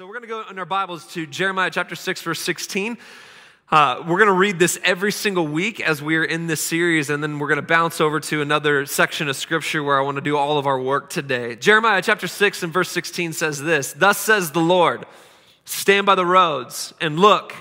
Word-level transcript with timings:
So 0.00 0.06
we're 0.06 0.14
going 0.14 0.22
to 0.22 0.28
go 0.28 0.44
in 0.50 0.58
our 0.58 0.64
Bibles 0.64 1.06
to 1.12 1.26
Jeremiah 1.26 1.70
chapter 1.70 1.94
6, 1.94 2.22
verse 2.22 2.40
16. 2.40 2.96
Uh, 3.70 4.02
we're 4.08 4.16
going 4.16 4.28
to 4.28 4.32
read 4.32 4.58
this 4.58 4.80
every 4.82 5.12
single 5.12 5.46
week 5.46 5.78
as 5.78 6.00
we 6.00 6.16
are 6.16 6.24
in 6.24 6.46
this 6.46 6.62
series, 6.62 7.10
and 7.10 7.22
then 7.22 7.38
we're 7.38 7.48
going 7.48 7.56
to 7.56 7.62
bounce 7.62 8.00
over 8.00 8.18
to 8.18 8.40
another 8.40 8.86
section 8.86 9.28
of 9.28 9.36
scripture 9.36 9.82
where 9.82 9.98
I 9.98 10.02
want 10.02 10.14
to 10.14 10.22
do 10.22 10.38
all 10.38 10.56
of 10.56 10.66
our 10.66 10.80
work 10.80 11.10
today. 11.10 11.54
Jeremiah 11.54 12.00
chapter 12.00 12.26
6 12.26 12.62
and 12.62 12.72
verse 12.72 12.88
16 12.88 13.34
says 13.34 13.60
this 13.60 13.92
Thus 13.92 14.16
says 14.16 14.52
the 14.52 14.60
Lord, 14.60 15.04
stand 15.66 16.06
by 16.06 16.14
the 16.14 16.24
roads 16.24 16.94
and 16.98 17.18
look 17.18 17.52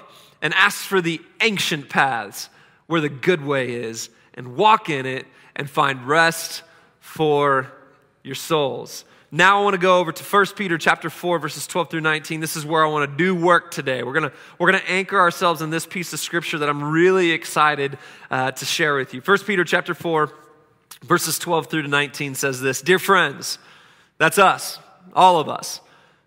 and 0.42 0.54
ask 0.54 0.78
for 0.78 1.02
the 1.02 1.20
ancient 1.42 1.90
paths 1.90 2.48
where 2.88 3.02
the 3.02 3.10
good 3.10 3.44
way 3.44 3.74
is, 3.74 4.10
and 4.34 4.56
walk 4.56 4.90
in 4.90 5.06
it 5.06 5.26
and 5.58 5.70
find 5.70 6.08
rest 6.08 6.64
for 7.02 7.70
your 8.24 8.36
souls. 8.36 9.04
Now 9.32 9.60
I 9.60 9.64
want 9.64 9.76
to 9.76 9.80
go 9.80 10.00
over 10.00 10.12
to 10.12 10.24
1 10.24 10.46
Peter 10.56 10.78
chapter 10.78 11.10
4 11.10 11.38
verses 11.38 11.68
12 11.68 11.92
through 11.92 12.02
19. 12.02 12.40
This 12.40 12.56
is 12.56 12.66
where 12.66 12.84
I 12.84 12.88
want 12.88 13.10
to 13.10 13.18
do 13.18 13.36
work 13.36 13.70
today. 13.70 14.02
We're 14.02 14.14
going 14.14 14.30
to 14.30 14.36
we're 14.58 14.72
going 14.72 14.82
to 14.82 14.90
anchor 14.90 15.20
ourselves 15.20 15.62
in 15.62 15.70
this 15.70 15.86
piece 15.86 16.14
of 16.14 16.20
scripture 16.20 16.58
that 16.58 16.70
I'm 16.70 16.84
really 16.84 17.32
excited 17.32 17.98
uh, 18.32 18.52
to 18.52 18.66
share 18.66 18.96
with 18.96 19.14
you. 19.14 19.22
1 19.22 19.38
Peter 19.40 19.64
chapter 19.64 19.94
4 19.94 20.32
verses 21.04 21.38
12 21.38 21.68
through 21.68 21.84
to 21.84 21.88
19 21.88 22.34
says 22.34 22.60
this, 22.60 22.82
"Dear 22.82 22.98
friends, 22.98 23.60
that's 24.18 24.40
us, 24.40 24.80
all 25.14 25.40
of 25.40 25.48
us. 25.48 25.82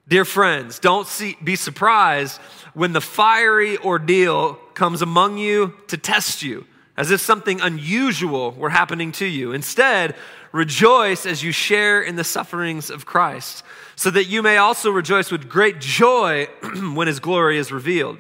Dear 0.08 0.24
friends, 0.24 0.78
don't 0.78 1.06
see, 1.06 1.36
be 1.42 1.56
surprised 1.56 2.40
when 2.74 2.92
the 2.92 3.00
fiery 3.00 3.78
ordeal 3.78 4.54
comes 4.74 5.02
among 5.02 5.38
you 5.38 5.74
to 5.88 5.96
test 5.96 6.42
you, 6.42 6.66
as 6.96 7.10
if 7.10 7.20
something 7.20 7.60
unusual 7.60 8.52
were 8.52 8.70
happening 8.70 9.12
to 9.12 9.26
you. 9.26 9.52
Instead, 9.52 10.16
rejoice 10.52 11.26
as 11.26 11.42
you 11.42 11.50
share 11.50 12.00
in 12.00 12.16
the 12.16 12.24
sufferings 12.24 12.90
of 12.90 13.06
Christ, 13.06 13.64
so 13.96 14.10
that 14.10 14.26
you 14.26 14.42
may 14.42 14.58
also 14.58 14.90
rejoice 14.90 15.30
with 15.30 15.48
great 15.48 15.80
joy 15.80 16.46
when 16.94 17.08
his 17.08 17.20
glory 17.20 17.58
is 17.58 17.72
revealed. 17.72 18.18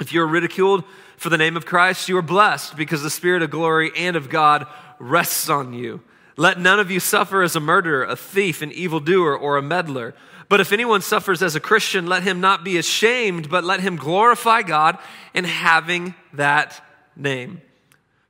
If 0.00 0.12
you 0.12 0.22
are 0.22 0.26
ridiculed 0.26 0.84
for 1.16 1.28
the 1.28 1.38
name 1.38 1.56
of 1.56 1.66
Christ, 1.66 2.08
you 2.08 2.16
are 2.16 2.22
blessed 2.22 2.76
because 2.76 3.02
the 3.02 3.10
Spirit 3.10 3.42
of 3.42 3.50
glory 3.50 3.92
and 3.96 4.16
of 4.16 4.30
God 4.30 4.66
rests 4.98 5.48
on 5.50 5.74
you. 5.74 6.00
Let 6.36 6.58
none 6.58 6.80
of 6.80 6.90
you 6.90 7.00
suffer 7.00 7.42
as 7.42 7.54
a 7.54 7.60
murderer, 7.60 8.04
a 8.04 8.16
thief, 8.16 8.62
an 8.62 8.72
evildoer, 8.72 9.36
or 9.36 9.58
a 9.58 9.62
meddler. 9.62 10.14
But 10.48 10.60
if 10.60 10.72
anyone 10.72 11.02
suffers 11.02 11.42
as 11.42 11.54
a 11.54 11.60
Christian, 11.60 12.06
let 12.06 12.22
him 12.22 12.40
not 12.40 12.64
be 12.64 12.78
ashamed, 12.78 13.50
but 13.50 13.62
let 13.62 13.80
him 13.80 13.96
glorify 13.96 14.62
God 14.62 14.98
in 15.34 15.44
having 15.44 16.14
that 16.32 16.82
name. 17.14 17.60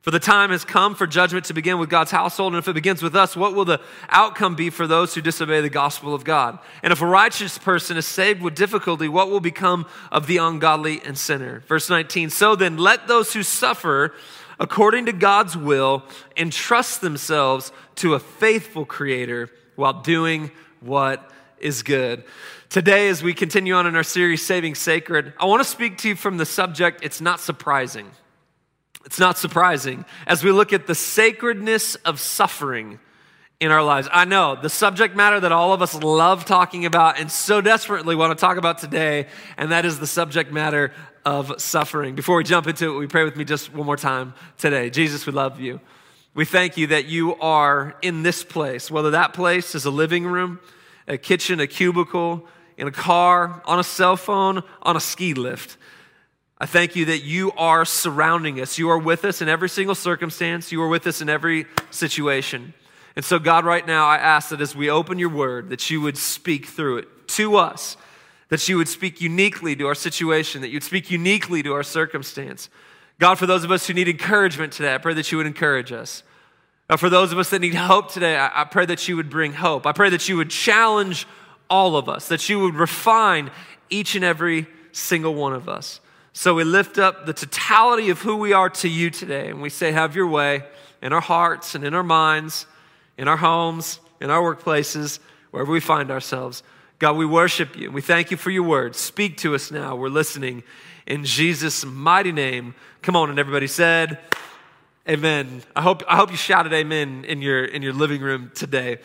For 0.03 0.11
the 0.11 0.19
time 0.19 0.49
has 0.49 0.65
come 0.65 0.95
for 0.95 1.07
judgment 1.07 1.45
to 1.47 1.55
begin 1.55 1.79
with 1.79 1.91
God's 1.91 2.11
household, 2.11 2.55
and 2.55 2.59
if 2.59 2.69
it 2.69 2.73
begins 2.73 3.03
with 3.03 3.15
us, 3.15 3.37
what 3.37 3.55
will 3.55 3.67
the 3.67 3.83
outcome 4.09 4.55
be 4.55 4.71
for 4.71 4.87
those 4.87 5.15
who 5.15 5.21
disobey 5.21 5.61
the 5.61 5.69
gospel 5.69 6.15
of 6.15 6.25
God? 6.25 6.59
And 6.83 6.91
if 6.91 7.03
a 7.03 7.07
righteous 7.07 7.59
person 7.59 7.99
is 7.99 8.07
saved 8.07 8.41
with 8.41 8.55
difficulty, 8.55 9.09
what 9.09 9.29
will 9.29 9.41
become 9.41 9.85
of 10.11 10.27
the 10.27 10.39
ungodly 10.39 11.03
and 11.05 11.19
sinner? 11.19 11.63
Verse 11.69 11.91
19 11.91 12.31
So 12.31 12.57
then, 12.57 12.79
let 12.79 13.09
those 13.09 13.35
who 13.35 13.43
suffer 13.43 14.15
according 14.59 15.07
to 15.07 15.13
God's 15.13 15.55
will 15.55 16.03
entrust 16.35 17.03
themselves 17.03 17.71
to 17.97 18.15
a 18.15 18.19
faithful 18.19 18.87
Creator 18.87 19.51
while 19.77 20.01
doing 20.01 20.51
what 20.81 21.31
is 21.59 21.83
good. 21.83 22.25
Today, 22.71 23.09
as 23.11 23.23
we 23.23 23.35
continue 23.35 23.75
on 23.75 23.87
in 23.87 23.97
our 23.97 24.03
series, 24.03 24.47
Saving 24.47 24.75
Sacred, 24.75 25.35
I 25.39 25.45
want 25.45 25.63
to 25.63 25.69
speak 25.69 25.99
to 25.99 26.09
you 26.09 26.17
from 26.17 26.39
the 26.39 26.47
subject 26.47 27.01
It's 27.03 27.21
Not 27.21 27.39
Surprising. 27.39 28.11
It's 29.05 29.19
not 29.19 29.39
surprising 29.39 30.05
as 30.27 30.45
we 30.45 30.53
look 30.53 30.73
at 30.73 30.87
the 30.87 30.95
sacredness 30.95 31.95
of 31.97 32.21
suffering 32.21 32.99
in 33.61 33.71
our 33.71 33.83
lives. 33.83 34.09
I 34.11 34.25
know 34.25 34.57
the 34.61 34.71
subject 34.71 35.15
matter 35.15 35.41
that 35.41 35.53
all 35.53 35.73
of 35.73 35.83
us 35.83 35.95
love 35.95 36.45
talking 36.45 36.87
about 36.87 37.19
and 37.19 37.31
so 37.31 37.61
desperately 37.61 38.15
want 38.15 38.37
to 38.37 38.41
talk 38.41 38.57
about 38.57 38.79
today, 38.79 39.27
and 39.57 39.73
that 39.73 39.85
is 39.85 39.99
the 39.99 40.07
subject 40.07 40.53
matter 40.53 40.93
of 41.25 41.61
suffering. 41.61 42.15
Before 42.15 42.37
we 42.37 42.45
jump 42.45 42.67
into 42.67 42.95
it, 42.95 42.99
we 42.99 43.07
pray 43.07 43.25
with 43.25 43.37
me 43.37 43.45
just 43.45 43.73
one 43.73 43.87
more 43.87 43.97
time 43.97 44.35
today. 44.57 44.89
Jesus, 44.91 45.27
we 45.27 45.33
love 45.33 45.61
you. 45.61 45.81
We 46.33 46.45
thank 46.45 46.77
you 46.77 46.87
that 46.89 47.07
you 47.07 47.35
are 47.37 47.97
in 48.03 48.23
this 48.23 48.45
place, 48.45 48.91
whether 48.91 49.11
that 49.11 49.35
place 49.35 49.75
is 49.75 49.85
a 49.85 49.91
living 49.91 50.25
room, 50.25 50.61
a 51.09 51.19
kitchen, 51.19 51.61
a 51.61 51.67
cubicle, 51.67 52.47
in 52.79 52.87
a 52.87 52.93
car, 52.93 53.61
on 53.67 53.79
a 53.79 53.85
cell 53.85 54.17
phone, 54.17 54.63
on 54.81 54.97
a 54.97 55.01
ski 55.01 55.35
lift. 55.35 55.77
I 56.63 56.67
thank 56.67 56.95
you 56.95 57.07
that 57.07 57.21
you 57.25 57.53
are 57.53 57.87
surrounding 57.87 58.61
us. 58.61 58.79
You 58.79 58.91
are 58.91 58.99
with 58.99 59.25
us 59.25 59.41
in 59.41 59.49
every 59.49 59.71
single 59.71 59.95
circumstance. 59.95 60.71
You 60.71 60.83
are 60.83 60.89
with 60.89 61.07
us 61.07 61.23
in 61.23 61.31
every 61.31 61.65
situation. 61.91 62.75
And 63.17 63.25
so, 63.25 63.39
God, 63.39 63.65
right 63.65 63.87
now, 63.87 64.07
I 64.07 64.19
ask 64.19 64.51
that 64.51 64.61
as 64.61 64.77
we 64.77 64.91
open 64.91 65.19
your 65.19 65.31
word, 65.31 65.71
that 65.71 65.89
you 65.89 66.03
would 66.03 66.19
speak 66.19 66.67
through 66.67 66.99
it 66.99 67.29
to 67.29 67.57
us, 67.57 67.97
that 68.51 68.69
you 68.69 68.77
would 68.77 68.89
speak 68.89 69.23
uniquely 69.23 69.75
to 69.77 69.87
our 69.87 69.95
situation, 69.95 70.61
that 70.61 70.69
you'd 70.69 70.83
speak 70.83 71.11
uniquely 71.11 71.63
to 71.63 71.73
our 71.73 71.83
circumstance. 71.83 72.69
God, 73.19 73.39
for 73.39 73.47
those 73.47 73.65
of 73.65 73.71
us 73.71 73.87
who 73.87 73.95
need 73.95 74.09
encouragement 74.09 74.73
today, 74.73 74.95
I 74.95 74.99
pray 74.99 75.15
that 75.15 75.33
you 75.33 75.39
would 75.39 75.47
encourage 75.47 75.93
us. 75.93 76.23
For 76.99 77.09
those 77.09 77.33
of 77.33 77.39
us 77.39 77.51
that 77.51 77.61
need 77.61 77.75
hope 77.75 78.13
today, 78.13 78.37
I 78.39 78.65
pray 78.65 78.85
that 78.87 79.09
you 79.09 79.17
would 79.17 79.31
bring 79.31 79.55
hope. 79.55 79.87
I 79.87 79.93
pray 79.93 80.11
that 80.11 80.29
you 80.29 80.37
would 80.37 80.51
challenge 80.51 81.27
all 81.71 81.97
of 81.97 82.09
us, 82.09 82.29
that 82.29 82.49
you 82.49 82.61
would 82.61 82.75
refine 82.75 83.51
each 83.89 84.15
and 84.15 84.25
every 84.25 84.67
single 84.93 85.35
one 85.35 85.53
of 85.53 85.69
us. 85.69 86.01
So 86.41 86.55
we 86.55 86.65
lift 86.65 86.97
up 86.97 87.27
the 87.27 87.35
totality 87.35 88.09
of 88.09 88.23
who 88.23 88.39
we 88.39 88.55
are 88.55 88.71
to 88.71 88.89
you 88.89 89.11
today, 89.11 89.51
and 89.51 89.61
we 89.61 89.69
say, 89.69 89.93
Have 89.93 90.17
your 90.17 90.27
way 90.27 90.65
in 91.03 91.13
our 91.13 91.21
hearts 91.21 91.75
and 91.75 91.85
in 91.85 91.93
our 91.93 92.03
minds, 92.03 92.65
in 93.19 93.29
our 93.29 93.37
homes, 93.37 94.01
in 94.23 94.31
our 94.31 94.41
workplaces, 94.41 95.19
wherever 95.51 95.71
we 95.71 95.81
find 95.81 96.11
ourselves. 96.11 96.63
God, 96.99 97.19
we 97.19 97.27
worship 97.27 97.77
you. 97.77 97.93
We 97.93 98.01
thank 98.01 98.31
you 98.31 98.39
for 98.39 98.49
your 98.49 98.63
word. 98.63 98.97
Speak 98.97 99.37
to 99.37 99.55
us 99.55 99.71
now. 99.71 99.97
We're 99.97 100.09
listening 100.09 100.63
in 101.07 101.27
Jesus' 101.27 101.85
mighty 101.85 102.33
name. 102.33 102.75
Come 103.03 103.17
on, 103.17 103.29
and 103.29 103.39
everybody 103.39 103.67
said, 103.67 104.19
Amen. 105.07 105.63
I 105.77 105.83
hope, 105.83 106.03
I 106.09 106.17
hope 106.17 106.31
you 106.31 106.39
shouted 106.39 106.73
amen 106.73 107.27
in 107.29 107.43
your, 107.43 107.67
in 107.67 107.83
your 107.83 107.93
living 107.93 108.23
room 108.23 108.51
today. 108.55 109.01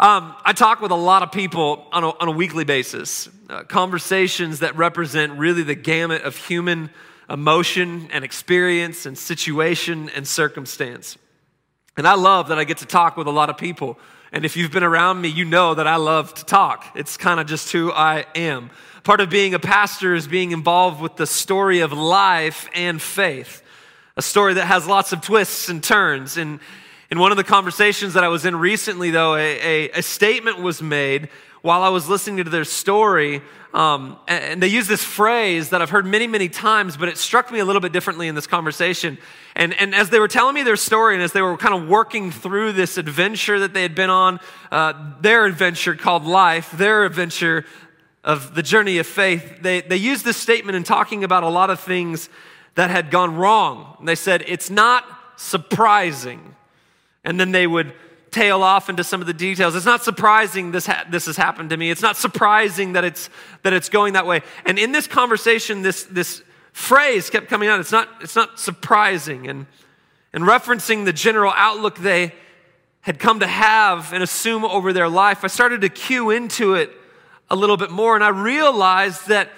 Um, 0.00 0.34
I 0.44 0.52
talk 0.52 0.80
with 0.80 0.90
a 0.90 0.96
lot 0.96 1.22
of 1.22 1.30
people 1.30 1.86
on 1.92 2.02
a, 2.02 2.08
on 2.08 2.28
a 2.28 2.32
weekly 2.32 2.64
basis, 2.64 3.28
uh, 3.48 3.62
conversations 3.64 4.60
that 4.60 4.76
represent 4.76 5.38
really 5.38 5.62
the 5.62 5.74
gamut 5.74 6.22
of 6.22 6.36
human 6.36 6.90
emotion 7.30 8.08
and 8.12 8.24
experience 8.24 9.06
and 9.06 9.16
situation 9.16 10.10
and 10.10 10.26
circumstance. 10.26 11.16
And 11.96 12.08
I 12.08 12.14
love 12.14 12.48
that 12.48 12.58
I 12.58 12.64
get 12.64 12.78
to 12.78 12.86
talk 12.86 13.16
with 13.16 13.26
a 13.26 13.30
lot 13.30 13.50
of 13.50 13.58
people. 13.58 13.98
And 14.32 14.44
if 14.44 14.56
you've 14.56 14.72
been 14.72 14.82
around 14.82 15.20
me, 15.20 15.28
you 15.28 15.44
know 15.44 15.74
that 15.74 15.86
I 15.86 15.96
love 15.96 16.32
to 16.34 16.44
talk. 16.44 16.86
It's 16.94 17.16
kind 17.16 17.38
of 17.38 17.46
just 17.46 17.70
who 17.70 17.92
I 17.92 18.24
am. 18.34 18.70
Part 19.04 19.20
of 19.20 19.28
being 19.28 19.52
a 19.52 19.58
pastor 19.58 20.14
is 20.14 20.26
being 20.26 20.52
involved 20.52 21.00
with 21.00 21.16
the 21.16 21.26
story 21.26 21.80
of 21.80 21.92
life 21.92 22.68
and 22.74 23.00
faith, 23.00 23.62
a 24.16 24.22
story 24.22 24.54
that 24.54 24.66
has 24.66 24.86
lots 24.86 25.12
of 25.12 25.20
twists 25.20 25.68
and 25.68 25.84
turns. 25.84 26.38
And 26.38 26.60
in 27.12 27.18
one 27.18 27.30
of 27.30 27.36
the 27.36 27.44
conversations 27.44 28.14
that 28.14 28.24
I 28.24 28.28
was 28.28 28.46
in 28.46 28.56
recently, 28.56 29.10
though, 29.10 29.34
a, 29.34 29.60
a, 29.60 29.90
a 29.98 30.02
statement 30.02 30.62
was 30.62 30.80
made 30.80 31.28
while 31.60 31.82
I 31.82 31.90
was 31.90 32.08
listening 32.08 32.42
to 32.42 32.50
their 32.50 32.64
story. 32.64 33.42
Um, 33.74 34.16
and 34.26 34.62
they 34.62 34.68
used 34.68 34.88
this 34.88 35.04
phrase 35.04 35.68
that 35.68 35.82
I've 35.82 35.90
heard 35.90 36.06
many, 36.06 36.26
many 36.26 36.48
times, 36.48 36.96
but 36.96 37.10
it 37.10 37.18
struck 37.18 37.52
me 37.52 37.58
a 37.58 37.66
little 37.66 37.82
bit 37.82 37.92
differently 37.92 38.28
in 38.28 38.34
this 38.34 38.46
conversation. 38.46 39.18
And, 39.54 39.74
and 39.74 39.94
as 39.94 40.08
they 40.08 40.20
were 40.20 40.26
telling 40.26 40.54
me 40.54 40.62
their 40.62 40.76
story, 40.76 41.12
and 41.14 41.22
as 41.22 41.34
they 41.34 41.42
were 41.42 41.58
kind 41.58 41.74
of 41.74 41.86
working 41.86 42.30
through 42.30 42.72
this 42.72 42.96
adventure 42.96 43.58
that 43.60 43.74
they 43.74 43.82
had 43.82 43.94
been 43.94 44.08
on, 44.08 44.40
uh, 44.70 44.94
their 45.20 45.44
adventure 45.44 45.94
called 45.94 46.24
life, 46.24 46.70
their 46.70 47.04
adventure 47.04 47.66
of 48.24 48.54
the 48.54 48.62
journey 48.62 48.96
of 48.96 49.06
faith, 49.06 49.60
they, 49.60 49.82
they 49.82 49.96
used 49.96 50.24
this 50.24 50.38
statement 50.38 50.76
in 50.76 50.82
talking 50.82 51.24
about 51.24 51.42
a 51.42 51.50
lot 51.50 51.68
of 51.68 51.78
things 51.78 52.30
that 52.74 52.88
had 52.88 53.10
gone 53.10 53.36
wrong. 53.36 53.96
And 53.98 54.08
they 54.08 54.14
said, 54.14 54.44
It's 54.46 54.70
not 54.70 55.04
surprising 55.36 56.52
and 57.24 57.38
then 57.38 57.52
they 57.52 57.66
would 57.66 57.92
tail 58.30 58.62
off 58.62 58.88
into 58.88 59.04
some 59.04 59.20
of 59.20 59.26
the 59.26 59.34
details. 59.34 59.76
It's 59.76 59.86
not 59.86 60.02
surprising 60.02 60.72
this, 60.72 60.86
ha- 60.86 61.04
this 61.08 61.26
has 61.26 61.36
happened 61.36 61.70
to 61.70 61.76
me. 61.76 61.90
It's 61.90 62.02
not 62.02 62.16
surprising 62.16 62.94
that 62.94 63.04
it's, 63.04 63.28
that 63.62 63.72
it's 63.72 63.88
going 63.88 64.14
that 64.14 64.26
way. 64.26 64.40
And 64.64 64.78
in 64.78 64.90
this 64.90 65.06
conversation, 65.06 65.82
this, 65.82 66.04
this 66.04 66.42
phrase 66.72 67.28
kept 67.28 67.48
coming 67.48 67.68
out. 67.68 67.78
It's 67.78 67.92
not, 67.92 68.08
it's 68.22 68.34
not 68.34 68.58
surprising. 68.58 69.48
And, 69.48 69.66
and 70.32 70.44
referencing 70.44 71.04
the 71.04 71.12
general 71.12 71.52
outlook 71.54 71.98
they 71.98 72.32
had 73.02 73.18
come 73.18 73.40
to 73.40 73.46
have 73.46 74.12
and 74.12 74.22
assume 74.22 74.64
over 74.64 74.92
their 74.92 75.08
life, 75.08 75.44
I 75.44 75.48
started 75.48 75.82
to 75.82 75.88
cue 75.90 76.30
into 76.30 76.74
it 76.74 76.90
a 77.50 77.56
little 77.56 77.76
bit 77.76 77.90
more. 77.90 78.14
And 78.14 78.24
I 78.24 78.28
realized 78.28 79.28
that, 79.28 79.50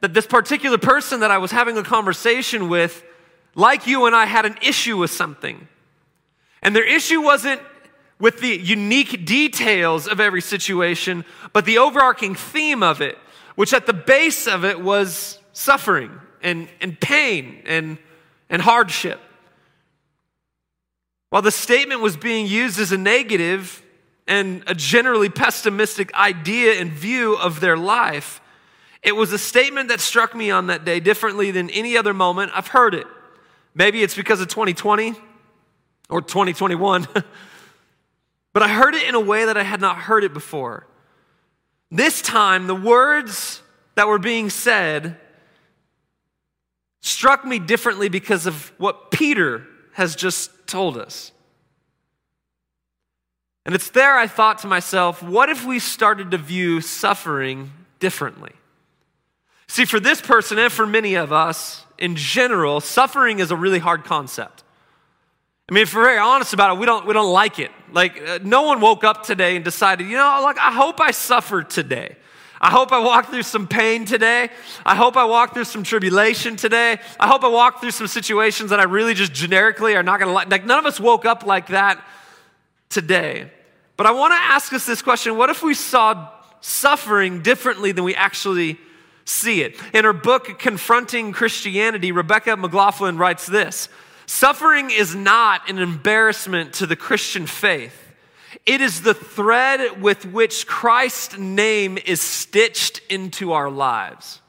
that 0.00 0.14
this 0.14 0.26
particular 0.26 0.78
person 0.78 1.20
that 1.20 1.30
I 1.30 1.38
was 1.38 1.50
having 1.50 1.76
a 1.76 1.82
conversation 1.82 2.70
with, 2.70 3.04
like 3.54 3.86
you 3.86 4.06
and 4.06 4.16
I, 4.16 4.24
had 4.24 4.46
an 4.46 4.56
issue 4.62 4.96
with 4.96 5.10
something. 5.10 5.68
And 6.64 6.74
their 6.74 6.84
issue 6.84 7.20
wasn't 7.20 7.60
with 8.18 8.40
the 8.40 8.56
unique 8.56 9.26
details 9.26 10.08
of 10.08 10.18
every 10.18 10.40
situation, 10.40 11.24
but 11.52 11.66
the 11.66 11.78
overarching 11.78 12.34
theme 12.34 12.82
of 12.82 13.00
it, 13.00 13.18
which 13.54 13.72
at 13.74 13.86
the 13.86 13.92
base 13.92 14.48
of 14.48 14.64
it 14.64 14.80
was 14.80 15.38
suffering 15.52 16.10
and, 16.42 16.68
and 16.80 16.98
pain 16.98 17.62
and, 17.66 17.98
and 18.48 18.62
hardship. 18.62 19.20
While 21.30 21.42
the 21.42 21.50
statement 21.50 22.00
was 22.00 22.16
being 22.16 22.46
used 22.46 22.80
as 22.80 22.92
a 22.92 22.98
negative 22.98 23.82
and 24.26 24.64
a 24.66 24.74
generally 24.74 25.28
pessimistic 25.28 26.14
idea 26.14 26.80
and 26.80 26.90
view 26.90 27.34
of 27.36 27.60
their 27.60 27.76
life, 27.76 28.40
It 29.04 29.14
was 29.14 29.34
a 29.34 29.38
statement 29.38 29.90
that 29.90 30.00
struck 30.00 30.34
me 30.34 30.50
on 30.50 30.68
that 30.68 30.86
day 30.86 30.98
differently 30.98 31.50
than 31.50 31.68
any 31.68 31.96
other 31.98 32.14
moment 32.14 32.52
I've 32.54 32.68
heard 32.68 32.94
it. 32.94 33.06
Maybe 33.74 34.02
it's 34.02 34.16
because 34.16 34.40
of 34.40 34.48
2020 34.48 35.14
or 36.08 36.20
2021, 36.20 37.06
but 38.52 38.62
I 38.62 38.68
heard 38.68 38.94
it 38.94 39.08
in 39.08 39.14
a 39.14 39.20
way 39.20 39.46
that 39.46 39.56
I 39.56 39.62
had 39.62 39.80
not 39.80 39.96
heard 39.96 40.24
it 40.24 40.34
before. 40.34 40.86
This 41.90 42.20
time, 42.20 42.66
the 42.66 42.74
words 42.74 43.62
that 43.94 44.08
were 44.08 44.18
being 44.18 44.50
said 44.50 45.16
struck 47.00 47.44
me 47.44 47.58
differently 47.58 48.08
because 48.08 48.46
of 48.46 48.72
what 48.78 49.10
Peter 49.10 49.66
has 49.92 50.16
just 50.16 50.50
told 50.66 50.96
us. 50.96 51.32
And 53.66 53.74
it's 53.74 53.90
there 53.90 54.18
I 54.18 54.26
thought 54.26 54.58
to 54.58 54.66
myself, 54.66 55.22
what 55.22 55.48
if 55.48 55.64
we 55.64 55.78
started 55.78 56.32
to 56.32 56.38
view 56.38 56.80
suffering 56.80 57.70
differently? 58.00 58.52
See, 59.68 59.84
for 59.84 60.00
this 60.00 60.20
person 60.20 60.58
and 60.58 60.72
for 60.72 60.86
many 60.86 61.14
of 61.14 61.32
us 61.32 61.84
in 61.96 62.16
general, 62.16 62.80
suffering 62.80 63.38
is 63.38 63.50
a 63.50 63.56
really 63.56 63.78
hard 63.78 64.04
concept. 64.04 64.63
I 65.68 65.72
mean, 65.72 65.84
if 65.84 65.94
we're 65.94 66.04
very 66.04 66.18
honest 66.18 66.52
about 66.52 66.76
it, 66.76 66.78
we 66.78 66.84
don't, 66.84 67.06
we 67.06 67.14
don't 67.14 67.32
like 67.32 67.58
it. 67.58 67.70
Like, 67.90 68.20
uh, 68.20 68.38
no 68.42 68.62
one 68.62 68.82
woke 68.82 69.02
up 69.02 69.22
today 69.22 69.56
and 69.56 69.64
decided, 69.64 70.06
you 70.06 70.16
know, 70.16 70.40
like, 70.42 70.58
I 70.58 70.70
hope 70.70 71.00
I 71.00 71.10
suffer 71.10 71.62
today. 71.62 72.16
I 72.60 72.70
hope 72.70 72.92
I 72.92 72.98
walk 72.98 73.30
through 73.30 73.44
some 73.44 73.66
pain 73.66 74.04
today. 74.04 74.50
I 74.84 74.94
hope 74.94 75.16
I 75.16 75.24
walk 75.24 75.54
through 75.54 75.64
some 75.64 75.82
tribulation 75.82 76.56
today. 76.56 76.98
I 77.18 77.28
hope 77.28 77.44
I 77.44 77.48
walk 77.48 77.80
through 77.80 77.92
some 77.92 78.08
situations 78.08 78.70
that 78.70 78.80
I 78.80 78.82
really 78.82 79.14
just 79.14 79.32
generically 79.32 79.96
are 79.96 80.02
not 80.02 80.20
going 80.20 80.28
to 80.28 80.34
like. 80.34 80.50
Like, 80.50 80.66
none 80.66 80.78
of 80.78 80.84
us 80.84 81.00
woke 81.00 81.24
up 81.24 81.46
like 81.46 81.68
that 81.68 82.02
today. 82.90 83.50
But 83.96 84.06
I 84.06 84.10
want 84.10 84.32
to 84.32 84.38
ask 84.38 84.70
us 84.74 84.84
this 84.84 85.00
question 85.00 85.36
what 85.38 85.48
if 85.48 85.62
we 85.62 85.72
saw 85.72 86.30
suffering 86.60 87.42
differently 87.42 87.92
than 87.92 88.04
we 88.04 88.14
actually 88.14 88.78
see 89.24 89.62
it? 89.62 89.80
In 89.94 90.04
her 90.04 90.12
book, 90.12 90.58
Confronting 90.58 91.32
Christianity, 91.32 92.12
Rebecca 92.12 92.54
McLaughlin 92.54 93.16
writes 93.16 93.46
this 93.46 93.88
Suffering 94.26 94.90
is 94.90 95.14
not 95.14 95.68
an 95.68 95.78
embarrassment 95.78 96.74
to 96.74 96.86
the 96.86 96.96
Christian 96.96 97.46
faith. 97.46 98.00
It 98.66 98.80
is 98.80 99.02
the 99.02 99.14
thread 99.14 100.00
with 100.00 100.24
which 100.24 100.66
Christ's 100.66 101.36
name 101.36 101.98
is 102.04 102.20
stitched 102.20 103.00
into 103.10 103.52
our 103.52 103.70
lives. 103.70 104.40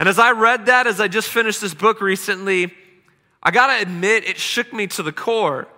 And 0.00 0.08
as 0.08 0.18
I 0.18 0.32
read 0.32 0.66
that, 0.66 0.86
as 0.86 1.00
I 1.00 1.08
just 1.08 1.28
finished 1.28 1.60
this 1.60 1.74
book 1.74 2.00
recently, 2.00 2.74
I 3.42 3.50
gotta 3.50 3.80
admit, 3.80 4.24
it 4.24 4.38
shook 4.38 4.72
me 4.72 4.88
to 4.88 5.02
the 5.02 5.12
core. 5.12 5.68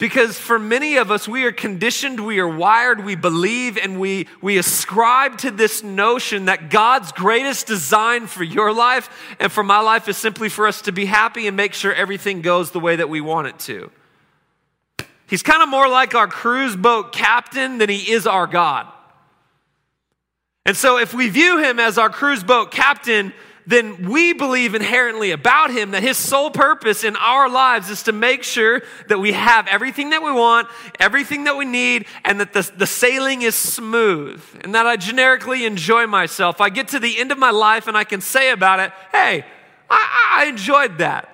Because 0.00 0.38
for 0.38 0.58
many 0.58 0.96
of 0.96 1.10
us, 1.10 1.28
we 1.28 1.44
are 1.44 1.52
conditioned, 1.52 2.24
we 2.24 2.40
are 2.40 2.48
wired, 2.48 3.04
we 3.04 3.16
believe, 3.16 3.76
and 3.76 4.00
we, 4.00 4.28
we 4.40 4.56
ascribe 4.56 5.36
to 5.38 5.50
this 5.50 5.82
notion 5.82 6.46
that 6.46 6.70
God's 6.70 7.12
greatest 7.12 7.66
design 7.66 8.26
for 8.26 8.42
your 8.42 8.72
life 8.72 9.10
and 9.38 9.52
for 9.52 9.62
my 9.62 9.80
life 9.80 10.08
is 10.08 10.16
simply 10.16 10.48
for 10.48 10.66
us 10.66 10.80
to 10.82 10.90
be 10.90 11.04
happy 11.04 11.46
and 11.46 11.54
make 11.54 11.74
sure 11.74 11.92
everything 11.92 12.40
goes 12.40 12.70
the 12.70 12.80
way 12.80 12.96
that 12.96 13.10
we 13.10 13.20
want 13.20 13.48
it 13.48 13.58
to. 13.58 13.90
He's 15.26 15.42
kind 15.42 15.62
of 15.62 15.68
more 15.68 15.86
like 15.86 16.14
our 16.14 16.28
cruise 16.28 16.76
boat 16.76 17.12
captain 17.12 17.76
than 17.76 17.90
he 17.90 18.10
is 18.10 18.26
our 18.26 18.46
God. 18.46 18.86
And 20.64 20.78
so 20.78 20.96
if 20.96 21.12
we 21.12 21.28
view 21.28 21.62
him 21.62 21.78
as 21.78 21.98
our 21.98 22.08
cruise 22.08 22.42
boat 22.42 22.70
captain, 22.70 23.34
then 23.70 24.10
we 24.10 24.32
believe 24.32 24.74
inherently 24.74 25.30
about 25.30 25.70
him 25.70 25.92
that 25.92 26.02
his 26.02 26.16
sole 26.16 26.50
purpose 26.50 27.04
in 27.04 27.14
our 27.16 27.48
lives 27.48 27.88
is 27.88 28.02
to 28.04 28.12
make 28.12 28.42
sure 28.42 28.82
that 29.08 29.18
we 29.18 29.32
have 29.32 29.66
everything 29.68 30.10
that 30.10 30.22
we 30.22 30.32
want, 30.32 30.68
everything 30.98 31.44
that 31.44 31.56
we 31.56 31.64
need, 31.64 32.06
and 32.24 32.40
that 32.40 32.52
the, 32.52 32.70
the 32.76 32.86
sailing 32.86 33.42
is 33.42 33.54
smooth, 33.54 34.42
and 34.62 34.74
that 34.74 34.86
I 34.86 34.96
generically 34.96 35.64
enjoy 35.64 36.06
myself. 36.06 36.60
I 36.60 36.68
get 36.68 36.88
to 36.88 36.98
the 36.98 37.18
end 37.18 37.30
of 37.32 37.38
my 37.38 37.50
life 37.50 37.86
and 37.86 37.96
I 37.96 38.04
can 38.04 38.20
say 38.20 38.50
about 38.50 38.80
it, 38.80 38.92
hey, 39.12 39.44
I, 39.88 40.42
I 40.42 40.46
enjoyed 40.46 40.98
that. 40.98 41.28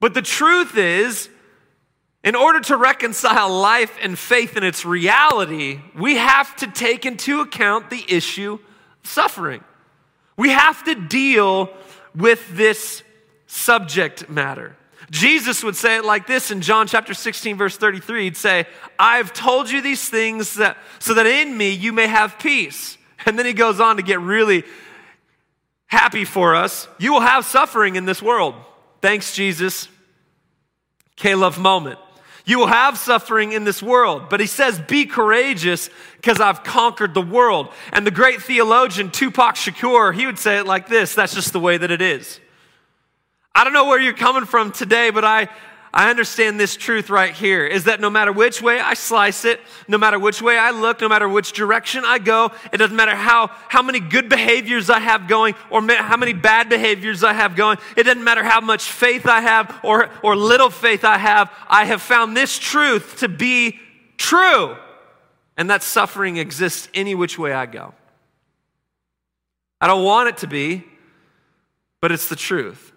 But 0.00 0.14
the 0.14 0.22
truth 0.22 0.76
is, 0.76 1.28
in 2.24 2.34
order 2.34 2.60
to 2.60 2.76
reconcile 2.76 3.50
life 3.50 3.96
and 4.02 4.18
faith 4.18 4.56
in 4.56 4.64
its 4.64 4.84
reality, 4.84 5.80
we 5.94 6.16
have 6.16 6.56
to 6.56 6.66
take 6.66 7.04
into 7.04 7.40
account 7.40 7.90
the 7.90 8.04
issue 8.08 8.54
of 8.54 9.10
suffering. 9.10 9.62
We 10.38 10.50
have 10.50 10.84
to 10.84 10.94
deal 10.94 11.68
with 12.14 12.56
this 12.56 13.02
subject 13.46 14.30
matter. 14.30 14.76
Jesus 15.10 15.64
would 15.64 15.74
say 15.74 15.96
it 15.96 16.04
like 16.04 16.26
this 16.26 16.50
in 16.50 16.60
John 16.60 16.86
chapter 16.86 17.12
16, 17.12 17.56
verse 17.56 17.76
33. 17.76 18.24
He'd 18.24 18.36
say, 18.36 18.66
I've 18.98 19.32
told 19.32 19.70
you 19.70 19.80
these 19.80 20.08
things 20.08 20.54
that, 20.54 20.78
so 20.98 21.14
that 21.14 21.26
in 21.26 21.56
me 21.56 21.70
you 21.70 21.92
may 21.92 22.06
have 22.06 22.38
peace. 22.38 22.96
And 23.26 23.38
then 23.38 23.46
he 23.46 23.52
goes 23.52 23.80
on 23.80 23.96
to 23.96 24.02
get 24.02 24.20
really 24.20 24.64
happy 25.86 26.24
for 26.24 26.54
us. 26.54 26.86
You 26.98 27.14
will 27.14 27.20
have 27.20 27.44
suffering 27.44 27.96
in 27.96 28.04
this 28.04 28.22
world. 28.22 28.54
Thanks, 29.00 29.34
Jesus. 29.34 29.88
K-Love 31.16 31.58
moment. 31.58 31.98
You 32.48 32.58
will 32.58 32.68
have 32.68 32.96
suffering 32.96 33.52
in 33.52 33.64
this 33.64 33.82
world. 33.82 34.30
But 34.30 34.40
he 34.40 34.46
says, 34.46 34.80
Be 34.80 35.04
courageous 35.04 35.90
because 36.16 36.40
I've 36.40 36.64
conquered 36.64 37.12
the 37.12 37.20
world. 37.20 37.68
And 37.92 38.06
the 38.06 38.10
great 38.10 38.40
theologian 38.40 39.10
Tupac 39.10 39.54
Shakur, 39.54 40.14
he 40.14 40.24
would 40.24 40.38
say 40.38 40.56
it 40.56 40.66
like 40.66 40.88
this 40.88 41.14
that's 41.14 41.34
just 41.34 41.52
the 41.52 41.60
way 41.60 41.76
that 41.76 41.90
it 41.90 42.00
is. 42.00 42.40
I 43.54 43.64
don't 43.64 43.74
know 43.74 43.86
where 43.86 44.00
you're 44.00 44.14
coming 44.14 44.46
from 44.46 44.72
today, 44.72 45.10
but 45.10 45.26
I, 45.26 45.50
I 45.92 46.10
understand 46.10 46.60
this 46.60 46.76
truth 46.76 47.08
right 47.08 47.32
here 47.32 47.66
is 47.66 47.84
that 47.84 48.00
no 48.00 48.10
matter 48.10 48.30
which 48.30 48.60
way 48.60 48.78
I 48.78 48.94
slice 48.94 49.44
it, 49.44 49.60
no 49.86 49.96
matter 49.96 50.18
which 50.18 50.42
way 50.42 50.58
I 50.58 50.70
look, 50.70 51.00
no 51.00 51.08
matter 51.08 51.28
which 51.28 51.52
direction 51.52 52.04
I 52.04 52.18
go, 52.18 52.52
it 52.72 52.76
doesn't 52.76 52.94
matter 52.94 53.14
how, 53.14 53.48
how 53.68 53.82
many 53.82 53.98
good 53.98 54.28
behaviors 54.28 54.90
I 54.90 55.00
have 55.00 55.28
going 55.28 55.54
or 55.70 55.80
how 55.80 56.16
many 56.18 56.34
bad 56.34 56.68
behaviors 56.68 57.24
I 57.24 57.32
have 57.32 57.56
going. 57.56 57.78
It 57.96 58.02
doesn't 58.02 58.22
matter 58.22 58.44
how 58.44 58.60
much 58.60 58.90
faith 58.90 59.26
I 59.26 59.40
have 59.40 59.80
or, 59.82 60.10
or 60.22 60.36
little 60.36 60.70
faith 60.70 61.04
I 61.04 61.16
have. 61.16 61.50
I 61.68 61.86
have 61.86 62.02
found 62.02 62.36
this 62.36 62.58
truth 62.58 63.18
to 63.20 63.28
be 63.28 63.78
true, 64.18 64.76
and 65.56 65.70
that 65.70 65.82
suffering 65.82 66.36
exists 66.36 66.88
any 66.92 67.14
which 67.14 67.38
way 67.38 67.52
I 67.52 67.64
go. 67.66 67.94
I 69.80 69.86
don't 69.86 70.04
want 70.04 70.28
it 70.28 70.36
to 70.38 70.46
be, 70.46 70.84
but 72.00 72.12
it's 72.12 72.28
the 72.28 72.36
truth. 72.36 72.92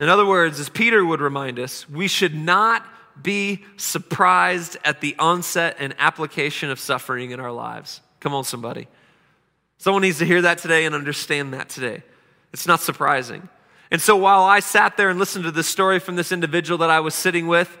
In 0.00 0.08
other 0.08 0.24
words, 0.24 0.60
as 0.60 0.68
Peter 0.68 1.04
would 1.04 1.20
remind 1.20 1.58
us, 1.58 1.88
we 1.88 2.06
should 2.06 2.34
not 2.34 2.86
be 3.20 3.64
surprised 3.76 4.76
at 4.84 5.00
the 5.00 5.16
onset 5.18 5.76
and 5.80 5.94
application 5.98 6.70
of 6.70 6.78
suffering 6.78 7.32
in 7.32 7.40
our 7.40 7.50
lives. 7.50 8.00
Come 8.20 8.32
on, 8.32 8.44
somebody. 8.44 8.86
Someone 9.78 10.02
needs 10.02 10.18
to 10.18 10.24
hear 10.24 10.42
that 10.42 10.58
today 10.58 10.84
and 10.84 10.94
understand 10.94 11.52
that 11.54 11.68
today. 11.68 12.02
It's 12.52 12.66
not 12.66 12.80
surprising. 12.80 13.48
And 13.90 14.00
so 14.00 14.16
while 14.16 14.42
I 14.42 14.60
sat 14.60 14.96
there 14.96 15.08
and 15.08 15.18
listened 15.18 15.44
to 15.44 15.50
this 15.50 15.66
story 15.66 15.98
from 15.98 16.16
this 16.16 16.30
individual 16.30 16.78
that 16.78 16.90
I 16.90 17.00
was 17.00 17.14
sitting 17.14 17.46
with, 17.46 17.78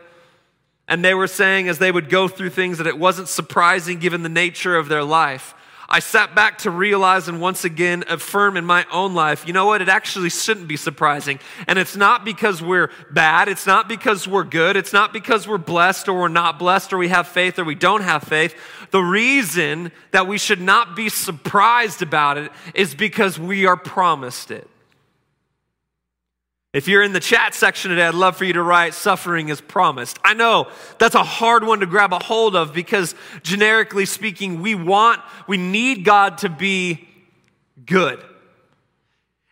and 0.88 1.04
they 1.04 1.14
were 1.14 1.26
saying 1.26 1.68
as 1.68 1.78
they 1.78 1.92
would 1.92 2.08
go 2.08 2.28
through 2.28 2.50
things 2.50 2.78
that 2.78 2.86
it 2.86 2.98
wasn't 2.98 3.28
surprising 3.28 3.98
given 3.98 4.22
the 4.22 4.28
nature 4.28 4.76
of 4.76 4.88
their 4.88 5.04
life, 5.04 5.54
I 5.90 6.00
sat 6.00 6.34
back 6.34 6.58
to 6.58 6.70
realize 6.70 7.28
and 7.28 7.40
once 7.40 7.64
again 7.64 8.04
affirm 8.08 8.58
in 8.58 8.66
my 8.66 8.84
own 8.92 9.14
life, 9.14 9.46
you 9.46 9.54
know 9.54 9.64
what? 9.64 9.80
It 9.80 9.88
actually 9.88 10.28
shouldn't 10.28 10.68
be 10.68 10.76
surprising. 10.76 11.40
And 11.66 11.78
it's 11.78 11.96
not 11.96 12.26
because 12.26 12.60
we're 12.60 12.90
bad. 13.10 13.48
It's 13.48 13.66
not 13.66 13.88
because 13.88 14.28
we're 14.28 14.44
good. 14.44 14.76
It's 14.76 14.92
not 14.92 15.14
because 15.14 15.48
we're 15.48 15.56
blessed 15.56 16.08
or 16.08 16.20
we're 16.20 16.28
not 16.28 16.58
blessed 16.58 16.92
or 16.92 16.98
we 16.98 17.08
have 17.08 17.26
faith 17.26 17.58
or 17.58 17.64
we 17.64 17.74
don't 17.74 18.02
have 18.02 18.22
faith. 18.22 18.54
The 18.90 19.00
reason 19.00 19.90
that 20.10 20.26
we 20.26 20.36
should 20.36 20.60
not 20.60 20.94
be 20.94 21.08
surprised 21.08 22.02
about 22.02 22.36
it 22.36 22.52
is 22.74 22.94
because 22.94 23.38
we 23.38 23.64
are 23.64 23.76
promised 23.76 24.50
it. 24.50 24.68
If 26.78 26.86
you're 26.86 27.02
in 27.02 27.12
the 27.12 27.18
chat 27.18 27.56
section 27.56 27.90
today, 27.90 28.04
I'd 28.04 28.14
love 28.14 28.36
for 28.36 28.44
you 28.44 28.52
to 28.52 28.62
write 28.62 28.94
suffering 28.94 29.48
is 29.48 29.60
promised. 29.60 30.16
I 30.22 30.34
know 30.34 30.70
that's 30.98 31.16
a 31.16 31.24
hard 31.24 31.64
one 31.64 31.80
to 31.80 31.86
grab 31.86 32.12
a 32.12 32.20
hold 32.20 32.54
of 32.54 32.72
because 32.72 33.16
generically 33.42 34.06
speaking, 34.06 34.62
we 34.62 34.76
want, 34.76 35.20
we 35.48 35.56
need 35.56 36.04
God 36.04 36.38
to 36.38 36.48
be 36.48 37.08
good. 37.84 38.22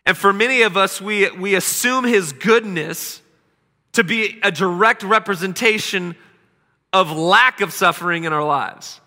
And 0.05 0.17
for 0.17 0.31
many 0.31 0.61
of 0.61 0.77
us, 0.77 1.01
we, 1.01 1.29
we 1.31 1.55
assume 1.55 2.05
his 2.05 2.31
goodness 2.31 3.21
to 3.91 4.05
be 4.05 4.39
a 4.41 4.49
direct 4.49 5.03
representation 5.03 6.15
of 6.93 7.11
lack 7.11 7.59
of 7.59 7.73
suffering 7.73 8.23
in 8.23 8.31
our 8.31 8.45
lives. 8.45 9.01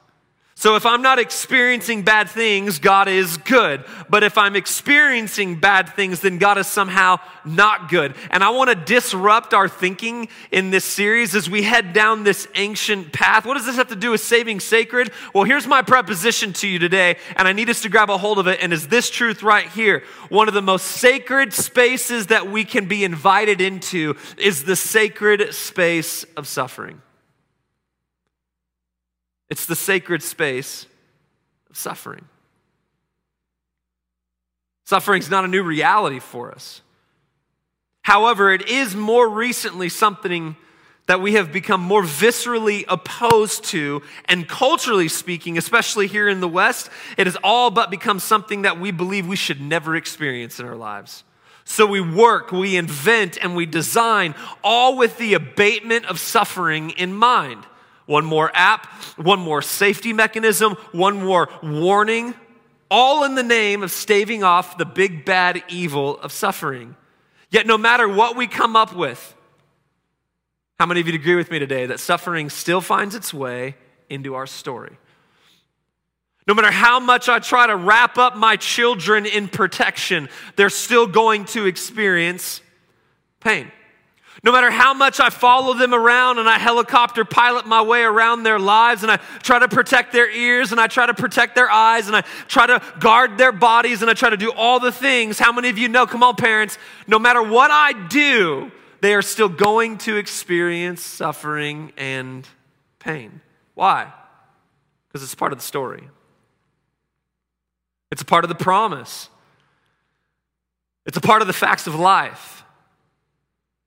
So 0.61 0.77
if 0.77 0.85
I'm 0.85 1.01
not 1.01 1.19
experiencing 1.19 2.03
bad 2.03 2.29
things, 2.29 2.81
God 2.81 3.09
is 3.09 3.39
good. 3.39 3.83
But 4.11 4.23
if 4.23 4.37
I'm 4.37 4.57
experiencing 4.57 5.59
bad 5.59 5.95
things, 5.95 6.21
then 6.21 6.37
God 6.37 6.59
is 6.59 6.67
somehow 6.67 7.17
not 7.47 7.89
good. 7.89 8.15
And 8.31 8.45
I 8.45 8.51
want 8.51 8.69
to 8.69 8.77
disrupt 8.77 9.55
our 9.55 9.71
thinking 9.71 10.29
in 10.53 10.69
this 10.69 10.85
series 10.85 11.35
as 11.35 11.49
we 11.49 11.63
head 11.63 11.95
down 11.95 12.25
this 12.25 12.47
ancient 12.57 13.11
path. 13.11 13.47
What 13.47 13.55
does 13.55 13.65
this 13.65 13.77
have 13.77 13.89
to 13.89 13.97
do 13.97 14.11
with 14.11 14.21
saving 14.21 14.61
sacred? 14.61 15.13
Well, 15.33 15.45
here's 15.45 15.67
my 15.67 15.81
preposition 15.81 16.53
to 16.53 16.69
you 16.69 16.79
today, 16.79 17.17
and 17.37 17.49
I 17.49 17.55
need 17.55 17.71
us 17.71 17.81
to 17.81 17.89
grab 17.89 18.11
a 18.11 18.19
hold 18.19 18.39
of 18.39 18.47
it. 18.47 18.59
And 18.61 18.75
is 18.75 18.89
this 18.89 19.09
truth 19.09 19.43
right 19.43 19.69
here? 19.69 20.03
One 20.29 20.47
of 20.47 20.53
the 20.53 20.61
most 20.61 20.89
sacred 20.89 21.55
spaces 21.55 22.27
that 22.27 22.51
we 22.51 22.67
can 22.67 22.85
be 22.85 23.03
invited 23.03 23.63
into 23.63 24.15
is 24.37 24.65
the 24.65 24.77
sacred 24.77 25.55
space 25.55 26.25
of 26.37 26.47
suffering. 26.47 27.01
It's 29.51 29.67
the 29.67 29.77
sacred 29.77 30.23
space 30.23 30.87
of 31.69 31.77
suffering. 31.77 32.25
Suffering's 34.87 35.31
not 35.31 35.45
a 35.45 35.49
new 35.49 35.63
reality 35.63 36.21
for 36.21 36.51
us. 36.51 36.81
However, 38.03 38.53
it 38.53 38.69
is 38.69 38.97
more 38.97 39.29
recently 39.29 39.89
something 39.89 40.57
that 41.07 41.21
we 41.21 41.35
have 41.35 41.53
become 41.53 41.81
more 41.81 42.03
viscerally 42.03 42.85
opposed 42.87 43.65
to, 43.65 44.01
and 44.27 44.49
culturally 44.49 45.09
speaking, 45.09 45.59
especially 45.59 46.07
here 46.07 46.29
in 46.29 46.41
the 46.41 46.49
West, 46.49 46.89
it 47.17 47.27
has 47.27 47.37
all 47.43 47.71
but 47.71 47.91
become 47.91 48.21
something 48.21 48.63
that 48.63 48.79
we 48.79 48.93
believe 48.93 49.27
we 49.27 49.37
should 49.37 49.61
never 49.61 49.97
experience 49.97 50.61
in 50.61 50.67
our 50.67 50.77
lives. 50.77 51.25
So 51.65 51.87
we 51.87 52.01
work, 52.01 52.53
we 52.53 52.77
invent, 52.77 53.39
and 53.43 53.57
we 53.57 53.67
design, 53.67 54.35
all 54.63 54.97
with 54.97 55.19
the 55.19 55.35
abatement 55.35 56.07
of 56.07 56.21
suffering 56.21 56.91
in 56.91 57.13
mind. 57.13 57.65
One 58.11 58.25
more 58.25 58.51
app, 58.55 58.87
one 59.17 59.39
more 59.39 59.63
safety 59.63 60.13
mechanism, 60.13 60.73
one 60.91 61.25
more 61.25 61.49
warning, 61.63 62.35
all 62.91 63.23
in 63.23 63.37
the 63.37 63.45
name 63.45 63.85
of 63.85 63.93
staving 63.93 64.43
off 64.43 64.77
the 64.77 64.85
big 64.85 65.25
bad 65.25 65.63
evil 65.69 66.19
of 66.19 66.33
suffering. 66.33 66.97
Yet, 67.51 67.69
no 67.69 67.79
matter 67.79 68.09
what 68.09 68.35
we 68.35 68.49
come 68.49 68.75
up 68.75 68.97
with, 68.97 69.37
how 70.81 70.87
many 70.87 70.99
of 70.99 71.07
you 71.07 71.15
agree 71.15 71.37
with 71.37 71.53
me 71.53 71.61
today 71.61 71.87
that 71.87 72.01
suffering 72.01 72.51
still 72.51 72.81
finds 72.81 73.15
its 73.15 73.33
way 73.33 73.77
into 74.09 74.35
our 74.35 74.49
story? 74.49 74.99
No 76.49 76.55
matter 76.55 76.73
how 76.73 76.99
much 76.99 77.29
I 77.29 77.39
try 77.39 77.69
to 77.69 77.77
wrap 77.77 78.19
up 78.19 78.35
my 78.35 78.57
children 78.57 79.25
in 79.25 79.47
protection, 79.47 80.29
they're 80.57 80.69
still 80.69 81.07
going 81.07 81.45
to 81.45 81.67
experience 81.67 82.61
pain. 83.39 83.71
No 84.43 84.53
matter 84.53 84.71
how 84.71 84.95
much 84.95 85.21
I 85.21 85.29
follow 85.29 85.75
them 85.75 85.93
around 85.93 86.39
and 86.39 86.49
I 86.49 86.59
helicopter 86.59 87.27
pilot 87.27 87.67
my 87.67 87.83
way 87.83 88.03
around 88.03 88.43
their 88.43 88.59
lives 88.59 89.03
and 89.03 89.13
I 89.13 89.17
try 89.43 89.59
to 89.59 89.69
protect 89.69 90.13
their 90.13 90.31
ears 90.31 90.73
and 90.73 90.81
I 90.81 90.87
try 90.87 91.05
to 91.05 91.13
protect 91.13 91.55
their 91.55 91.71
eyes 91.71 92.07
and 92.07 92.17
I 92.17 92.23
try 92.49 92.67
to 92.67 92.83
guard 93.01 93.37
their 93.37 93.53
bodies 93.53 94.01
and 94.01 94.11
I 94.11 94.15
try 94.15 94.31
to 94.31 94.39
do 94.39 94.51
all 94.51 94.81
the 94.81 94.93
things, 94.93 95.39
how 95.39 95.53
many 95.53 95.69
of 95.69 95.77
you 95.77 95.89
know, 95.89 96.07
come 96.07 96.23
on, 96.23 96.37
parents, 96.37 96.79
no 97.07 97.19
matter 97.19 97.43
what 97.43 97.71
I 97.71 97.93
do, 98.09 98.73
they 99.03 99.15
are 99.15 99.23
still 99.23 99.49
going 99.49 99.99
to 99.99 100.17
experience 100.17 101.03
suffering 101.03 101.93
and 101.99 102.49
pain. 102.99 103.43
Why? 103.75 104.11
Because 105.09 105.23
it's 105.23 105.35
part 105.35 105.53
of 105.53 105.59
the 105.59 105.65
story, 105.65 106.09
it's 108.11 108.23
a 108.23 108.27
part 108.27 108.45
of 108.45 108.49
the 108.49 108.55
promise, 108.55 109.29
it's 111.05 111.19
a 111.19 111.21
part 111.21 111.43
of 111.43 111.47
the 111.47 111.53
facts 111.53 111.87
of 111.87 111.95
life. 111.95 112.65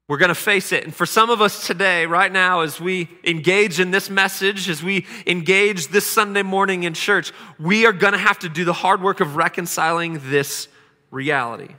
We're 0.09 0.17
going 0.17 0.29
to 0.29 0.35
face 0.35 0.73
it. 0.73 0.83
And 0.83 0.93
for 0.93 1.05
some 1.05 1.29
of 1.29 1.41
us 1.41 1.65
today, 1.65 2.05
right 2.05 2.31
now, 2.31 2.61
as 2.61 2.79
we 2.79 3.09
engage 3.23 3.79
in 3.79 3.91
this 3.91 4.09
message, 4.09 4.67
as 4.67 4.83
we 4.83 5.05
engage 5.25 5.87
this 5.87 6.05
Sunday 6.05 6.43
morning 6.43 6.83
in 6.83 6.93
church, 6.93 7.31
we 7.57 7.85
are 7.85 7.93
going 7.93 8.11
to 8.11 8.19
have 8.19 8.39
to 8.39 8.49
do 8.49 8.65
the 8.65 8.73
hard 8.73 9.01
work 9.01 9.21
of 9.21 9.37
reconciling 9.37 10.19
this 10.29 10.67
reality. 11.09 11.75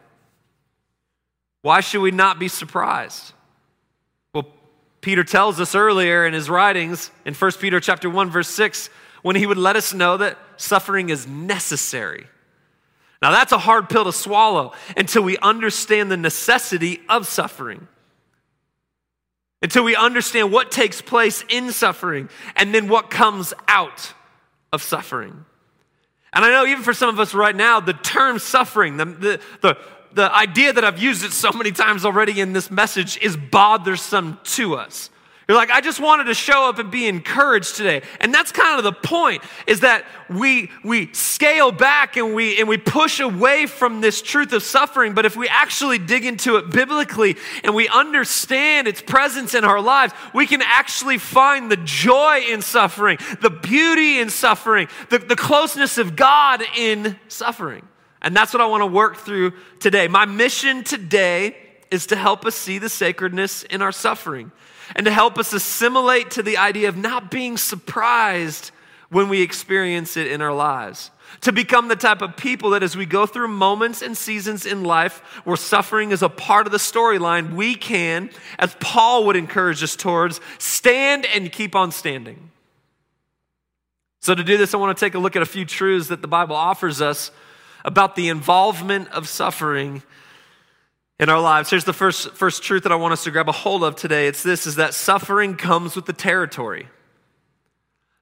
Why 1.60 1.80
should 1.80 2.00
we 2.00 2.12
not 2.12 2.38
be 2.38 2.48
surprised? 2.48 3.32
Well, 4.32 4.46
Peter 5.02 5.22
tells 5.22 5.60
us 5.60 5.74
earlier 5.74 6.26
in 6.26 6.32
his 6.32 6.48
writings 6.48 7.10
in 7.26 7.34
1 7.34 7.52
Peter 7.60 7.78
chapter 7.78 8.08
1 8.08 8.30
verse 8.30 8.48
6 8.48 8.88
when 9.22 9.36
he 9.36 9.46
would 9.46 9.58
let 9.58 9.76
us 9.76 9.92
know 9.92 10.16
that 10.18 10.38
suffering 10.56 11.10
is 11.10 11.26
necessary. 11.26 12.26
Now 13.20 13.30
that's 13.32 13.52
a 13.52 13.58
hard 13.58 13.88
pill 13.88 14.04
to 14.04 14.12
swallow 14.12 14.72
until 14.96 15.22
we 15.22 15.38
understand 15.38 16.10
the 16.10 16.16
necessity 16.16 17.00
of 17.08 17.26
suffering. 17.26 17.88
Until 19.64 19.82
we 19.82 19.96
understand 19.96 20.52
what 20.52 20.70
takes 20.70 21.00
place 21.00 21.42
in 21.48 21.72
suffering 21.72 22.28
and 22.54 22.74
then 22.74 22.86
what 22.86 23.08
comes 23.08 23.54
out 23.66 24.12
of 24.74 24.82
suffering. 24.82 25.46
And 26.34 26.44
I 26.44 26.50
know 26.50 26.66
even 26.66 26.82
for 26.82 26.92
some 26.92 27.08
of 27.08 27.18
us 27.18 27.32
right 27.32 27.56
now, 27.56 27.80
the 27.80 27.94
term 27.94 28.38
suffering, 28.38 28.98
the, 28.98 29.06
the, 29.06 29.40
the, 29.62 29.78
the 30.12 30.36
idea 30.36 30.74
that 30.74 30.84
I've 30.84 31.02
used 31.02 31.24
it 31.24 31.32
so 31.32 31.50
many 31.50 31.72
times 31.72 32.04
already 32.04 32.42
in 32.42 32.52
this 32.52 32.70
message 32.70 33.16
is 33.22 33.38
bothersome 33.38 34.38
to 34.44 34.74
us. 34.74 35.08
You're 35.46 35.58
like, 35.58 35.70
I 35.70 35.82
just 35.82 36.00
wanted 36.00 36.24
to 36.24 36.34
show 36.34 36.70
up 36.70 36.78
and 36.78 36.90
be 36.90 37.06
encouraged 37.06 37.76
today. 37.76 38.00
And 38.20 38.32
that's 38.32 38.50
kind 38.50 38.78
of 38.78 38.84
the 38.84 38.92
point, 38.92 39.42
is 39.66 39.80
that 39.80 40.06
we, 40.30 40.70
we 40.82 41.12
scale 41.12 41.70
back 41.70 42.16
and 42.16 42.34
we, 42.34 42.58
and 42.58 42.66
we 42.66 42.78
push 42.78 43.20
away 43.20 43.66
from 43.66 44.00
this 44.00 44.22
truth 44.22 44.54
of 44.54 44.62
suffering. 44.62 45.12
But 45.12 45.26
if 45.26 45.36
we 45.36 45.46
actually 45.46 45.98
dig 45.98 46.24
into 46.24 46.56
it 46.56 46.70
biblically 46.70 47.36
and 47.62 47.74
we 47.74 47.88
understand 47.88 48.88
its 48.88 49.02
presence 49.02 49.54
in 49.54 49.64
our 49.64 49.82
lives, 49.82 50.14
we 50.32 50.46
can 50.46 50.62
actually 50.62 51.18
find 51.18 51.70
the 51.70 51.76
joy 51.76 52.44
in 52.48 52.62
suffering, 52.62 53.18
the 53.42 53.50
beauty 53.50 54.20
in 54.20 54.30
suffering, 54.30 54.88
the, 55.10 55.18
the 55.18 55.36
closeness 55.36 55.98
of 55.98 56.16
God 56.16 56.62
in 56.74 57.18
suffering. 57.28 57.86
And 58.22 58.34
that's 58.34 58.54
what 58.54 58.62
I 58.62 58.66
want 58.66 58.80
to 58.80 58.86
work 58.86 59.18
through 59.18 59.52
today. 59.78 60.08
My 60.08 60.24
mission 60.24 60.84
today 60.84 61.54
is 61.90 62.06
to 62.06 62.16
help 62.16 62.46
us 62.46 62.54
see 62.54 62.78
the 62.78 62.88
sacredness 62.88 63.62
in 63.64 63.82
our 63.82 63.92
suffering 63.92 64.50
and 64.94 65.04
to 65.06 65.12
help 65.12 65.38
us 65.38 65.52
assimilate 65.52 66.30
to 66.32 66.42
the 66.42 66.56
idea 66.56 66.88
of 66.88 66.96
not 66.96 67.30
being 67.30 67.56
surprised 67.56 68.70
when 69.10 69.28
we 69.28 69.42
experience 69.42 70.16
it 70.16 70.26
in 70.26 70.42
our 70.42 70.52
lives. 70.52 71.10
To 71.42 71.52
become 71.52 71.88
the 71.88 71.96
type 71.96 72.22
of 72.22 72.36
people 72.36 72.70
that 72.70 72.82
as 72.82 72.96
we 72.96 73.06
go 73.06 73.26
through 73.26 73.48
moments 73.48 74.02
and 74.02 74.16
seasons 74.16 74.66
in 74.66 74.82
life 74.82 75.18
where 75.44 75.56
suffering 75.56 76.10
is 76.10 76.22
a 76.22 76.28
part 76.28 76.66
of 76.66 76.72
the 76.72 76.78
storyline, 76.78 77.54
we 77.54 77.74
can, 77.74 78.30
as 78.58 78.74
Paul 78.80 79.26
would 79.26 79.36
encourage 79.36 79.82
us 79.82 79.96
towards, 79.96 80.40
stand 80.58 81.26
and 81.26 81.50
keep 81.50 81.74
on 81.74 81.92
standing. 81.92 82.50
So, 84.20 84.34
to 84.34 84.42
do 84.42 84.56
this, 84.56 84.72
I 84.72 84.78
want 84.78 84.96
to 84.96 85.04
take 85.04 85.14
a 85.14 85.18
look 85.18 85.36
at 85.36 85.42
a 85.42 85.46
few 85.46 85.66
truths 85.66 86.08
that 86.08 86.22
the 86.22 86.28
Bible 86.28 86.56
offers 86.56 87.02
us 87.02 87.30
about 87.84 88.16
the 88.16 88.28
involvement 88.28 89.08
of 89.10 89.28
suffering 89.28 90.02
in 91.18 91.28
our 91.28 91.40
lives. 91.40 91.70
Here's 91.70 91.84
the 91.84 91.92
first, 91.92 92.32
first 92.32 92.62
truth 92.62 92.82
that 92.82 92.92
I 92.92 92.96
want 92.96 93.12
us 93.12 93.24
to 93.24 93.30
grab 93.30 93.48
a 93.48 93.52
hold 93.52 93.84
of 93.84 93.96
today. 93.96 94.26
It's 94.26 94.42
this 94.42 94.66
is 94.66 94.76
that 94.76 94.94
suffering 94.94 95.56
comes 95.56 95.96
with 95.96 96.06
the 96.06 96.12
territory. 96.12 96.88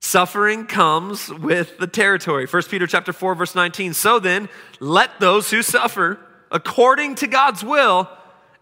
Suffering 0.00 0.66
comes 0.66 1.28
with 1.28 1.78
the 1.78 1.86
territory. 1.86 2.46
1 2.46 2.62
Peter 2.64 2.86
chapter 2.86 3.12
4 3.12 3.34
verse 3.34 3.54
19. 3.54 3.94
So 3.94 4.18
then, 4.18 4.48
let 4.80 5.20
those 5.20 5.50
who 5.50 5.62
suffer 5.62 6.18
according 6.50 7.14
to 7.16 7.26
God's 7.26 7.64
will 7.64 8.10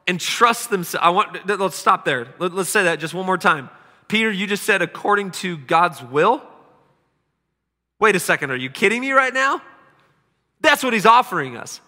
entrust 0.06 0.70
themselves. 0.70 1.04
I 1.04 1.10
want 1.10 1.48
let's 1.48 1.76
stop 1.76 2.04
there. 2.04 2.28
Let, 2.38 2.52
let's 2.52 2.70
say 2.70 2.84
that 2.84 3.00
just 3.00 3.14
one 3.14 3.26
more 3.26 3.38
time. 3.38 3.70
Peter, 4.06 4.30
you 4.30 4.46
just 4.46 4.64
said 4.64 4.82
according 4.82 5.30
to 5.30 5.56
God's 5.56 6.02
will? 6.02 6.42
Wait 8.00 8.16
a 8.16 8.20
second, 8.20 8.50
are 8.50 8.56
you 8.56 8.70
kidding 8.70 9.00
me 9.00 9.12
right 9.12 9.32
now? 9.32 9.62
That's 10.60 10.82
what 10.82 10.92
he's 10.92 11.06
offering 11.06 11.56
us. 11.56 11.80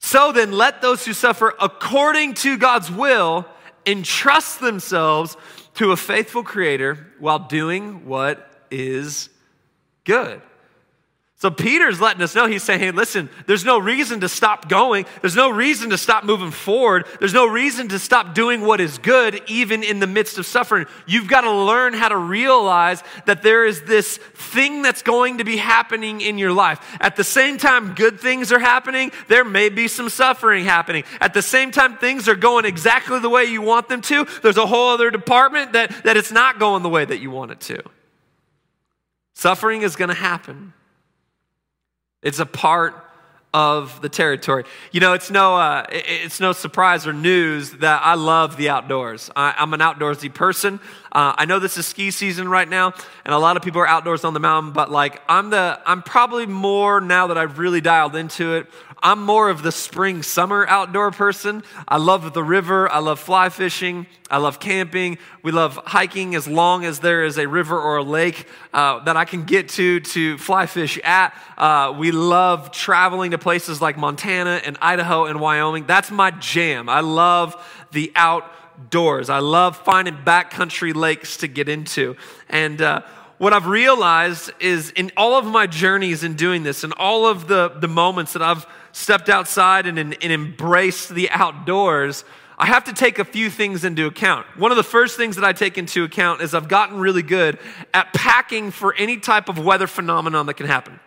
So 0.00 0.32
then, 0.32 0.52
let 0.52 0.82
those 0.82 1.04
who 1.04 1.12
suffer 1.12 1.54
according 1.60 2.34
to 2.34 2.56
God's 2.56 2.90
will 2.90 3.46
entrust 3.86 4.60
themselves 4.60 5.36
to 5.74 5.92
a 5.92 5.96
faithful 5.96 6.42
Creator 6.42 7.06
while 7.18 7.38
doing 7.38 8.06
what 8.06 8.66
is 8.70 9.28
good. 10.04 10.40
So 11.38 11.50
Peter's 11.50 12.00
letting 12.00 12.22
us 12.22 12.34
know, 12.34 12.46
he's 12.46 12.62
saying, 12.62 12.80
hey, 12.80 12.90
listen, 12.92 13.28
there's 13.46 13.64
no 13.64 13.78
reason 13.78 14.20
to 14.20 14.28
stop 14.28 14.70
going. 14.70 15.04
There's 15.20 15.36
no 15.36 15.50
reason 15.50 15.90
to 15.90 15.98
stop 15.98 16.24
moving 16.24 16.50
forward. 16.50 17.06
There's 17.18 17.34
no 17.34 17.46
reason 17.46 17.88
to 17.88 17.98
stop 17.98 18.34
doing 18.34 18.62
what 18.62 18.80
is 18.80 18.96
good, 18.96 19.42
even 19.46 19.82
in 19.82 20.00
the 20.00 20.06
midst 20.06 20.38
of 20.38 20.46
suffering. 20.46 20.86
You've 21.06 21.28
got 21.28 21.42
to 21.42 21.52
learn 21.52 21.92
how 21.92 22.08
to 22.08 22.16
realize 22.16 23.02
that 23.26 23.42
there 23.42 23.66
is 23.66 23.82
this 23.82 24.16
thing 24.16 24.80
that's 24.80 25.02
going 25.02 25.36
to 25.36 25.44
be 25.44 25.58
happening 25.58 26.22
in 26.22 26.38
your 26.38 26.52
life. 26.52 26.96
At 27.00 27.16
the 27.16 27.24
same 27.24 27.58
time, 27.58 27.94
good 27.94 28.18
things 28.18 28.50
are 28.50 28.58
happening, 28.58 29.12
there 29.28 29.44
may 29.44 29.68
be 29.68 29.88
some 29.88 30.08
suffering 30.08 30.64
happening. 30.64 31.04
At 31.20 31.34
the 31.34 31.42
same 31.42 31.70
time, 31.70 31.98
things 31.98 32.30
are 32.30 32.34
going 32.34 32.64
exactly 32.64 33.18
the 33.18 33.28
way 33.28 33.44
you 33.44 33.60
want 33.60 33.90
them 33.90 34.00
to. 34.00 34.26
There's 34.42 34.56
a 34.56 34.66
whole 34.66 34.88
other 34.88 35.10
department 35.10 35.74
that, 35.74 36.04
that 36.04 36.16
it's 36.16 36.32
not 36.32 36.58
going 36.58 36.82
the 36.82 36.88
way 36.88 37.04
that 37.04 37.18
you 37.18 37.30
want 37.30 37.50
it 37.50 37.60
to. 37.60 37.82
Suffering 39.34 39.82
is 39.82 39.96
going 39.96 40.08
to 40.08 40.14
happen. 40.14 40.72
It's 42.22 42.38
a 42.38 42.46
part 42.46 43.06
of 43.56 44.02
the 44.02 44.08
territory. 44.10 44.64
You 44.92 45.00
know, 45.00 45.14
it's 45.14 45.30
no, 45.30 45.56
uh, 45.56 45.86
it's 45.90 46.40
no 46.40 46.52
surprise 46.52 47.06
or 47.06 47.14
news 47.14 47.70
that 47.78 48.02
I 48.04 48.14
love 48.14 48.58
the 48.58 48.68
outdoors. 48.68 49.30
I, 49.34 49.54
am 49.56 49.72
an 49.72 49.80
outdoorsy 49.80 50.32
person. 50.32 50.78
Uh, 51.10 51.32
I 51.38 51.46
know 51.46 51.58
this 51.58 51.78
is 51.78 51.86
ski 51.86 52.10
season 52.10 52.50
right 52.50 52.68
now, 52.68 52.92
and 53.24 53.32
a 53.32 53.38
lot 53.38 53.56
of 53.56 53.62
people 53.62 53.80
are 53.80 53.86
outdoors 53.86 54.24
on 54.24 54.34
the 54.34 54.40
mountain. 54.40 54.72
But 54.72 54.90
like, 54.90 55.22
I'm 55.26 55.48
the, 55.48 55.80
I'm 55.86 56.02
probably 56.02 56.44
more 56.44 57.00
now 57.00 57.28
that 57.28 57.38
I've 57.38 57.58
really 57.58 57.80
dialed 57.80 58.14
into 58.14 58.56
it. 58.56 58.66
I'm 59.02 59.22
more 59.22 59.50
of 59.50 59.62
the 59.62 59.72
spring 59.72 60.22
summer 60.22 60.66
outdoor 60.66 61.10
person. 61.10 61.62
I 61.86 61.98
love 61.98 62.32
the 62.32 62.42
river. 62.42 62.90
I 62.90 62.98
love 62.98 63.20
fly 63.20 63.50
fishing. 63.50 64.06
I 64.30 64.38
love 64.38 64.58
camping. 64.58 65.18
We 65.42 65.52
love 65.52 65.78
hiking 65.84 66.34
as 66.34 66.48
long 66.48 66.84
as 66.84 67.00
there 67.00 67.24
is 67.24 67.38
a 67.38 67.46
river 67.46 67.78
or 67.78 67.98
a 67.98 68.02
lake 68.02 68.46
uh, 68.72 69.04
that 69.04 69.16
I 69.16 69.24
can 69.24 69.44
get 69.44 69.68
to 69.70 70.00
to 70.00 70.38
fly 70.38 70.66
fish 70.66 70.98
at. 71.04 71.34
Uh, 71.58 71.94
we 71.96 72.10
love 72.10 72.72
traveling 72.72 73.32
to 73.32 73.38
places 73.38 73.80
like 73.80 73.96
Montana 73.98 74.62
and 74.64 74.78
Idaho 74.80 75.26
and 75.26 75.40
Wyoming. 75.40 75.86
That's 75.86 76.10
my 76.10 76.30
jam. 76.30 76.88
I 76.88 77.00
love 77.00 77.54
the 77.92 78.10
outdoors. 78.16 79.28
I 79.28 79.38
love 79.38 79.76
finding 79.76 80.16
backcountry 80.16 80.94
lakes 80.94 81.36
to 81.38 81.48
get 81.48 81.68
into. 81.68 82.16
And 82.48 82.80
uh, 82.80 83.02
what 83.38 83.52
I've 83.52 83.66
realized 83.66 84.50
is 84.60 84.90
in 84.90 85.12
all 85.16 85.34
of 85.34 85.44
my 85.44 85.66
journeys 85.66 86.24
in 86.24 86.34
doing 86.34 86.62
this, 86.62 86.84
and 86.84 86.92
all 86.94 87.26
of 87.26 87.46
the, 87.46 87.68
the 87.68 87.88
moments 87.88 88.32
that 88.32 88.42
I've 88.42 88.66
stepped 88.96 89.28
outside 89.28 89.86
and, 89.86 89.98
and, 89.98 90.14
embraced 90.22 91.10
the 91.10 91.28
outdoors, 91.28 92.24
I 92.56 92.64
have 92.64 92.84
to 92.84 92.94
take 92.94 93.18
a 93.18 93.26
few 93.26 93.50
things 93.50 93.84
into 93.84 94.06
account. 94.06 94.46
One 94.56 94.70
of 94.70 94.78
the 94.78 94.82
first 94.82 95.18
things 95.18 95.36
that 95.36 95.44
I 95.44 95.52
take 95.52 95.76
into 95.76 96.02
account 96.02 96.40
is 96.40 96.54
I've 96.54 96.68
gotten 96.68 96.98
really 96.98 97.20
good 97.20 97.58
at 97.92 98.14
packing 98.14 98.70
for 98.70 98.94
any 98.94 99.18
type 99.18 99.50
of 99.50 99.58
weather 99.58 99.86
phenomenon 99.86 100.46
that 100.46 100.54
can 100.54 100.66
happen. 100.66 100.98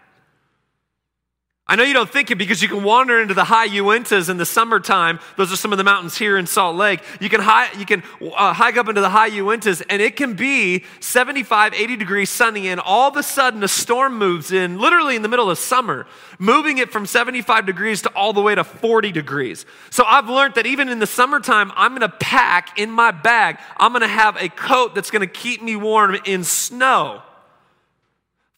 I 1.69 1.75
know 1.75 1.83
you 1.83 1.93
don't 1.93 2.09
think 2.09 2.31
it 2.31 2.39
because 2.39 2.63
you 2.63 2.67
can 2.67 2.81
wander 2.81 3.21
into 3.21 3.35
the 3.35 3.43
high 3.43 3.67
Uintas 3.67 4.27
in 4.27 4.37
the 4.37 4.45
summertime. 4.45 5.19
Those 5.37 5.53
are 5.53 5.55
some 5.55 5.71
of 5.71 5.77
the 5.77 5.83
mountains 5.83 6.17
here 6.17 6.35
in 6.35 6.47
Salt 6.47 6.75
Lake. 6.75 6.99
You 7.21 7.29
can, 7.29 7.41
hike, 7.41 7.77
you 7.77 7.85
can 7.85 8.01
uh, 8.35 8.53
hike 8.53 8.75
up 8.75 8.89
into 8.89 9.01
the 9.01 9.09
high 9.09 9.29
Uintas, 9.29 9.83
and 9.87 10.01
it 10.01 10.15
can 10.15 10.33
be 10.33 10.83
75, 10.99 11.75
80 11.75 11.95
degrees 11.95 12.31
sunny, 12.31 12.69
and 12.69 12.79
all 12.79 13.09
of 13.09 13.17
a 13.17 13.21
sudden 13.21 13.63
a 13.63 13.67
storm 13.67 14.17
moves 14.17 14.51
in, 14.51 14.79
literally 14.79 15.15
in 15.15 15.21
the 15.21 15.27
middle 15.27 15.51
of 15.51 15.59
summer, 15.59 16.07
moving 16.39 16.79
it 16.79 16.91
from 16.91 17.05
75 17.05 17.67
degrees 17.67 18.01
to 18.01 18.09
all 18.13 18.33
the 18.33 18.41
way 18.41 18.55
to 18.55 18.63
40 18.63 19.11
degrees. 19.11 19.67
So 19.91 20.03
I've 20.07 20.27
learned 20.27 20.55
that 20.55 20.65
even 20.65 20.89
in 20.89 20.97
the 20.97 21.05
summertime, 21.05 21.71
I'm 21.75 21.91
going 21.91 22.01
to 22.01 22.09
pack 22.09 22.79
in 22.79 22.89
my 22.89 23.11
bag, 23.11 23.59
I'm 23.77 23.91
going 23.91 24.01
to 24.01 24.07
have 24.07 24.37
a 24.37 24.49
coat 24.49 24.95
that's 24.95 25.11
going 25.11 25.21
to 25.21 25.31
keep 25.31 25.61
me 25.61 25.75
warm 25.75 26.17
in 26.25 26.43
snow. 26.43 27.21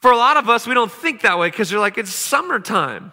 For 0.02 0.12
a 0.12 0.18
lot 0.18 0.38
of 0.38 0.50
us, 0.50 0.66
we 0.66 0.74
don't 0.74 0.92
think 0.92 1.22
that 1.22 1.38
way 1.38 1.50
because 1.50 1.72
you're 1.72 1.80
like, 1.80 2.00
it's 2.00 2.14
summertime. 2.14 3.12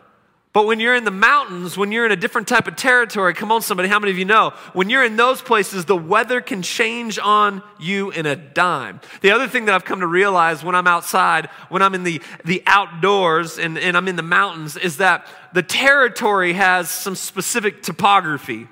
But 0.55 0.67
when 0.67 0.81
you're 0.81 0.97
in 0.97 1.05
the 1.05 1.11
mountains, 1.11 1.77
when 1.77 1.93
you're 1.93 2.07
in 2.07 2.13
a 2.13 2.17
different 2.17 2.49
type 2.49 2.67
of 2.67 2.75
territory, 2.75 3.35
come 3.35 3.53
on, 3.53 3.61
somebody, 3.61 3.89
how 3.91 3.99
many 3.99 4.11
of 4.11 4.19
you 4.19 4.25
know? 4.25 4.55
When 4.73 4.89
you're 4.89 5.05
in 5.05 5.17
those 5.17 5.43
places, 5.43 5.85
the 5.85 5.97
weather 5.97 6.41
can 6.41 6.63
change 6.63 7.19
on 7.19 7.63
you 7.79 8.11
in 8.11 8.25
a 8.25 8.35
dime. 8.35 9.01
The 9.21 9.31
other 9.31 9.47
thing 9.47 9.67
that 9.67 9.75
I've 9.75 9.85
come 9.85 10.01
to 10.01 10.07
realize 10.07 10.65
when 10.65 10.75
I'm 10.75 10.87
outside, 10.87 11.51
when 11.69 11.83
I'm 11.83 11.95
in 11.95 12.05
the, 12.05 12.23
the 12.47 12.63
outdoors 12.67 13.59
and, 13.59 13.77
and 13.79 13.95
I'm 13.95 14.09
in 14.09 14.17
the 14.17 14.23
mountains, 14.23 14.79
is 14.79 14.97
that 14.97 15.27
the 15.53 15.63
territory 15.63 16.55
has 16.55 16.91
some 16.91 17.15
specific 17.15 17.83
topography. 17.83 18.67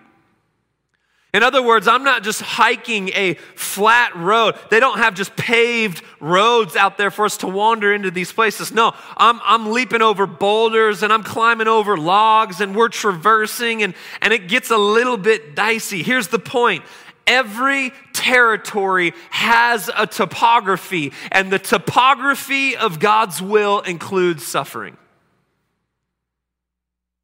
In 1.37 1.43
other 1.43 1.61
words, 1.61 1.87
I'm 1.87 2.03
not 2.03 2.23
just 2.23 2.41
hiking 2.41 3.11
a 3.11 3.35
flat 3.57 4.17
road. 4.17 4.55
They 4.71 4.81
don't 4.81 4.97
have 4.97 5.13
just 5.13 5.37
paved 5.37 6.03
roads 6.19 6.77
out 6.77 6.97
there 6.97 7.11
for 7.11 7.27
us 7.27 7.37
to 7.39 7.47
wander 7.47 7.93
into 7.93 8.11
these 8.11 8.33
places. 8.33 8.73
No, 8.73 8.95
I'm, 9.19 9.39
I'm 9.45 9.71
leaping 9.71 10.01
over 10.01 10.27
boulders 10.27 11.03
and 11.03 11.13
I'm 11.13 11.23
climbing 11.23 11.69
over 11.69 11.99
logs 11.99 12.63
and 12.63 12.75
we're 12.75 12.89
traversing 12.89 13.83
and, 13.83 13.93
and 14.23 14.33
it 14.33 14.49
gets 14.49 14.71
a 14.71 14.79
little 14.79 15.19
bit 15.19 15.55
dicey. 15.55 16.03
Here's 16.03 16.29
the 16.29 16.39
point 16.39 16.85
every 17.27 17.93
territory 18.15 19.13
has 19.29 19.91
a 19.95 20.07
topography, 20.07 21.13
and 21.31 21.53
the 21.53 21.59
topography 21.59 22.79
of 22.79 22.99
God's 22.99 23.43
will 23.43 23.81
includes 23.81 24.47
suffering. 24.47 24.97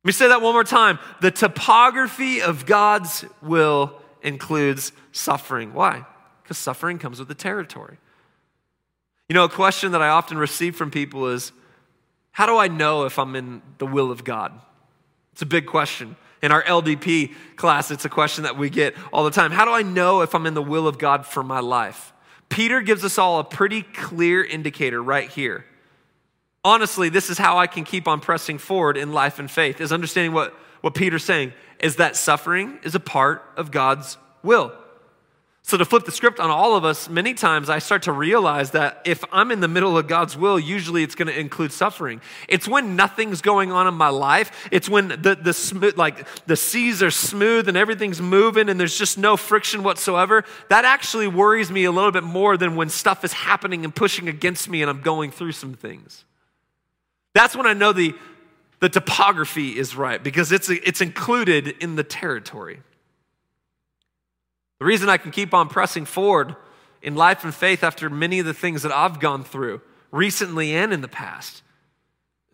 Let 0.05 0.09
me 0.09 0.13
say 0.13 0.29
that 0.29 0.43
one 0.43 0.53
more 0.53 0.65
time. 0.65 0.99
The 1.23 1.31
topography 1.31 2.43
of 2.43 2.67
God's 2.67 3.25
will 3.41 4.02
includes 4.23 4.93
suffering. 5.13 5.75
Why? 5.75 6.05
Because 6.43 6.59
suffering 6.59 6.99
comes 6.99 7.19
with 7.19 7.29
the 7.29 7.35
territory. 7.35 7.99
You 9.29 9.35
know, 9.35 9.45
a 9.45 9.49
question 9.49 9.93
that 9.93 10.03
I 10.03 10.09
often 10.09 10.39
receive 10.39 10.77
from 10.77 10.91
people 10.91 11.29
is 11.29 11.53
how 12.33 12.47
do 12.47 12.57
I 12.57 12.69
know 12.69 13.05
if 13.05 13.19
I'm 13.19 13.37
in 13.37 13.63
the 13.79 13.87
will 13.87 14.11
of 14.11 14.25
God? 14.25 14.59
It's 15.33 15.43
a 15.43 15.47
big 15.47 15.67
question. 15.67 16.17
In 16.43 16.51
our 16.51 16.63
LDP 16.63 17.33
class, 17.57 17.91
it's 17.91 18.05
a 18.05 18.09
question 18.09 18.45
that 18.45 18.59
we 18.59 18.69
get 18.69 18.95
all 19.13 19.25
the 19.25 19.31
time. 19.31 19.53
How 19.53 19.65
do 19.65 19.71
I 19.71 19.83
know 19.83 20.23
if 20.23 20.35
I'm 20.35 20.47
in 20.47 20.55
the 20.55 20.63
will 20.63 20.89
of 20.89 20.99
God 20.99 21.25
for 21.25 21.43
my 21.43 21.61
life? 21.61 22.13
Peter 22.49 22.83
gives 22.83 23.05
us 23.05 23.17
all 23.17 23.39
a 23.39 23.45
pretty 23.45 23.83
clear 23.83 24.45
indicator 24.45 25.03
right 25.03 25.31
here. 25.31 25.65
Honestly, 26.65 27.09
this 27.09 27.31
is 27.31 27.39
how 27.39 27.59
I 27.59 27.67
can 27.67 27.85
keep 27.85 28.07
on 28.07 28.21
pressing 28.21 28.59
forward 28.59 28.97
in 28.97 29.13
life 29.13 29.39
and 29.39 29.51
faith, 29.51 29.81
is 29.81 29.93
understanding 29.93 30.33
what, 30.33 30.53
what 30.81 30.95
Peter's 30.95 31.25
saying 31.25 31.53
is 31.83 31.97
that 31.97 32.17
suffering 32.17 32.79
is 32.83 32.95
a 32.95 33.01
part 33.01 33.43
of 33.57 33.71
God's 33.71 34.17
will. 34.43 34.73
So, 35.65 35.77
to 35.77 35.85
flip 35.85 36.05
the 36.05 36.13
script 36.13 36.41
on 36.41 36.51
all 36.51 36.75
of 36.75 36.85
us, 36.85 37.09
many 37.09 37.35
times 37.35 37.71
I 37.71 37.79
start 37.79 38.03
to 38.03 38.13
realize 38.13 38.73
that 38.73 39.01
if 39.05 39.23
I'm 39.31 39.53
in 39.53 39.61
the 39.61 39.69
middle 39.69 39.97
of 39.97 40.09
God's 40.09 40.37
will, 40.37 40.59
usually 40.59 41.05
it's 41.05 41.15
going 41.15 41.29
to 41.29 41.39
include 41.39 41.71
suffering. 41.71 42.21
It's 42.49 42.67
when 42.67 42.97
nothing's 42.97 43.43
going 43.43 43.71
on 43.71 43.87
in 43.87 43.95
my 43.95 44.09
life. 44.09 44.69
It's 44.73 44.89
when 44.89 45.09
the, 45.09 45.39
the 45.41 45.53
smooth, 45.53 45.97
like 45.97 46.27
the 46.47 46.57
seas 46.57 47.01
are 47.01 47.13
smooth 47.13 47.69
and 47.69 47.77
everything's 47.77 48.21
moving 48.21 48.69
and 48.69 48.79
there's 48.79 48.99
just 48.99 49.19
no 49.19 49.37
friction 49.37 49.85
whatsoever. 49.85 50.45
That 50.69 50.85
actually 50.85 51.29
worries 51.29 51.71
me 51.71 51.85
a 51.85 51.93
little 51.93 52.13
bit 52.13 52.25
more 52.25 52.57
than 52.57 52.75
when 52.75 52.89
stuff 52.89 53.25
is 53.25 53.33
happening 53.33 53.85
and 53.85 53.95
pushing 53.95 54.29
against 54.29 54.69
me 54.69 54.83
and 54.83 54.91
I'm 54.91 55.01
going 55.01 55.31
through 55.31 55.53
some 55.53 55.75
things. 55.75 56.25
That's 57.35 57.55
when 57.55 57.67
I 57.67 57.73
know 57.73 57.93
the, 57.93 58.15
the 58.83 58.89
topography 58.89 59.79
is 59.79 59.95
right 59.95 60.21
because 60.21 60.51
it's, 60.51 60.69
it's 60.69 61.01
included 61.01 61.69
in 61.69 61.95
the 61.95 62.03
territory. 62.03 62.81
The 64.81 64.85
reason 64.85 65.09
I 65.09 65.19
can 65.19 65.31
keep 65.31 65.55
on 65.55 65.69
pressing 65.69 66.05
forward 66.05 66.57
in 67.01 67.15
life 67.15 67.45
and 67.45 67.55
faith 67.55 67.85
after 67.85 68.11
many 68.11 68.41
of 68.41 68.45
the 68.45 68.53
things 68.53 68.83
that 68.83 68.91
I've 68.91 69.21
gone 69.21 69.45
through 69.45 69.83
recently 70.11 70.75
and 70.75 70.93
in 70.93 71.01
the 71.01 71.07
past 71.07 71.63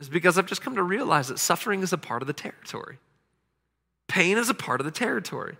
is 0.00 0.10
because 0.10 0.36
I've 0.36 0.44
just 0.44 0.60
come 0.60 0.74
to 0.74 0.82
realize 0.82 1.28
that 1.28 1.38
suffering 1.38 1.82
is 1.82 1.94
a 1.94 1.98
part 1.98 2.20
of 2.20 2.26
the 2.26 2.34
territory. 2.34 2.98
Pain 4.06 4.36
is 4.36 4.50
a 4.50 4.54
part 4.54 4.82
of 4.82 4.84
the 4.84 4.90
territory. 4.90 5.56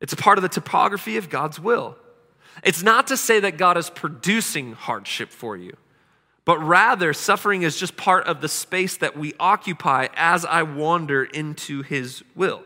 It's 0.00 0.14
a 0.14 0.16
part 0.16 0.38
of 0.38 0.42
the 0.42 0.48
topography 0.48 1.18
of 1.18 1.28
God's 1.28 1.60
will. 1.60 1.98
It's 2.64 2.82
not 2.82 3.08
to 3.08 3.16
say 3.18 3.40
that 3.40 3.58
God 3.58 3.76
is 3.76 3.90
producing 3.90 4.72
hardship 4.72 5.28
for 5.28 5.54
you 5.54 5.76
but 6.46 6.58
rather 6.58 7.12
suffering 7.12 7.62
is 7.62 7.76
just 7.76 7.96
part 7.96 8.26
of 8.26 8.40
the 8.40 8.48
space 8.48 8.96
that 8.96 9.18
we 9.18 9.34
occupy 9.38 10.08
as 10.14 10.46
I 10.46 10.62
wander 10.62 11.24
into 11.24 11.82
His 11.82 12.24
will. 12.34 12.62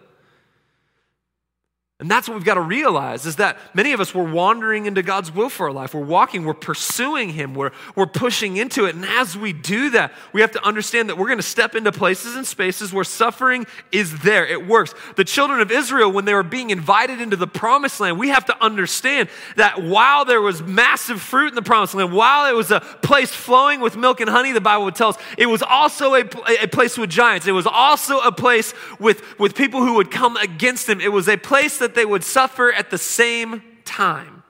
And 2.00 2.10
that's 2.10 2.26
what 2.26 2.34
we've 2.34 2.44
got 2.44 2.54
to 2.54 2.62
realize 2.62 3.26
is 3.26 3.36
that 3.36 3.58
many 3.74 3.92
of 3.92 4.00
us 4.00 4.14
we're 4.14 4.30
wandering 4.30 4.86
into 4.86 5.02
God's 5.02 5.30
will 5.30 5.50
for 5.50 5.66
our 5.66 5.72
life. 5.72 5.92
We're 5.92 6.00
walking, 6.00 6.46
we're 6.46 6.54
pursuing 6.54 7.28
Him, 7.28 7.54
we're, 7.54 7.72
we're 7.94 8.06
pushing 8.06 8.56
into 8.56 8.86
it. 8.86 8.94
And 8.94 9.04
as 9.04 9.36
we 9.36 9.52
do 9.52 9.90
that, 9.90 10.12
we 10.32 10.40
have 10.40 10.50
to 10.52 10.64
understand 10.64 11.10
that 11.10 11.18
we're 11.18 11.26
going 11.26 11.38
to 11.38 11.42
step 11.42 11.74
into 11.74 11.92
places 11.92 12.36
and 12.36 12.46
spaces 12.46 12.90
where 12.90 13.04
suffering 13.04 13.66
is 13.92 14.20
there. 14.20 14.46
It 14.46 14.66
works. 14.66 14.94
The 15.16 15.24
children 15.24 15.60
of 15.60 15.70
Israel, 15.70 16.10
when 16.10 16.24
they 16.24 16.32
were 16.32 16.42
being 16.42 16.70
invited 16.70 17.20
into 17.20 17.36
the 17.36 17.46
promised 17.46 18.00
land, 18.00 18.18
we 18.18 18.30
have 18.30 18.46
to 18.46 18.64
understand 18.64 19.28
that 19.56 19.82
while 19.82 20.24
there 20.24 20.40
was 20.40 20.62
massive 20.62 21.20
fruit 21.20 21.48
in 21.50 21.54
the 21.54 21.60
promised 21.60 21.94
land, 21.94 22.14
while 22.14 22.50
it 22.50 22.56
was 22.56 22.70
a 22.70 22.80
place 22.80 23.30
flowing 23.30 23.80
with 23.80 23.94
milk 23.94 24.22
and 24.22 24.30
honey, 24.30 24.52
the 24.52 24.60
Bible 24.62 24.86
would 24.86 24.94
tell 24.94 25.10
us, 25.10 25.18
it 25.36 25.46
was 25.46 25.62
also 25.62 26.14
a, 26.14 26.24
a 26.62 26.66
place 26.66 26.96
with 26.96 27.10
giants. 27.10 27.46
It 27.46 27.52
was 27.52 27.66
also 27.66 28.20
a 28.20 28.32
place 28.32 28.72
with, 28.98 29.38
with 29.38 29.54
people 29.54 29.84
who 29.84 29.96
would 29.96 30.10
come 30.10 30.38
against 30.38 30.86
them. 30.86 31.02
It 31.02 31.12
was 31.12 31.28
a 31.28 31.36
place 31.36 31.76
that 31.76 31.89
that 31.90 31.96
they 31.96 32.07
would 32.07 32.22
suffer 32.22 32.72
at 32.72 32.90
the 32.90 32.98
same 32.98 33.62
time. 33.85 34.44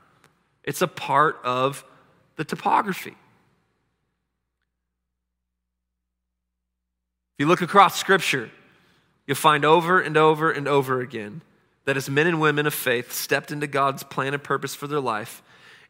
It's 0.62 0.82
a 0.82 0.86
part 0.86 1.38
of 1.42 1.82
the 2.36 2.44
topography. 2.44 3.16
If 7.32 7.38
you 7.38 7.46
look 7.46 7.62
across 7.62 7.98
Scripture, 7.98 8.50
you'll 9.26 9.36
find 9.36 9.64
over 9.64 9.98
and 9.98 10.18
over 10.18 10.50
and 10.50 10.68
over 10.68 11.00
again 11.00 11.40
that 11.86 11.96
as 11.96 12.10
men 12.10 12.26
and 12.26 12.42
women 12.42 12.66
of 12.66 12.74
faith 12.74 13.10
stepped 13.10 13.50
into 13.50 13.66
God's 13.66 14.02
plan 14.02 14.34
and 14.34 14.44
purpose 14.44 14.74
for 14.74 14.86
their 14.86 15.00
life, 15.00 15.42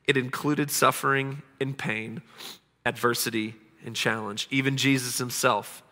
it 0.06 0.16
included 0.16 0.70
suffering 0.70 1.42
and 1.60 1.76
pain, 1.76 2.22
adversity 2.86 3.56
and 3.84 3.96
challenge. 3.96 4.46
Even 4.52 4.76
Jesus 4.76 5.18
himself, 5.18 5.82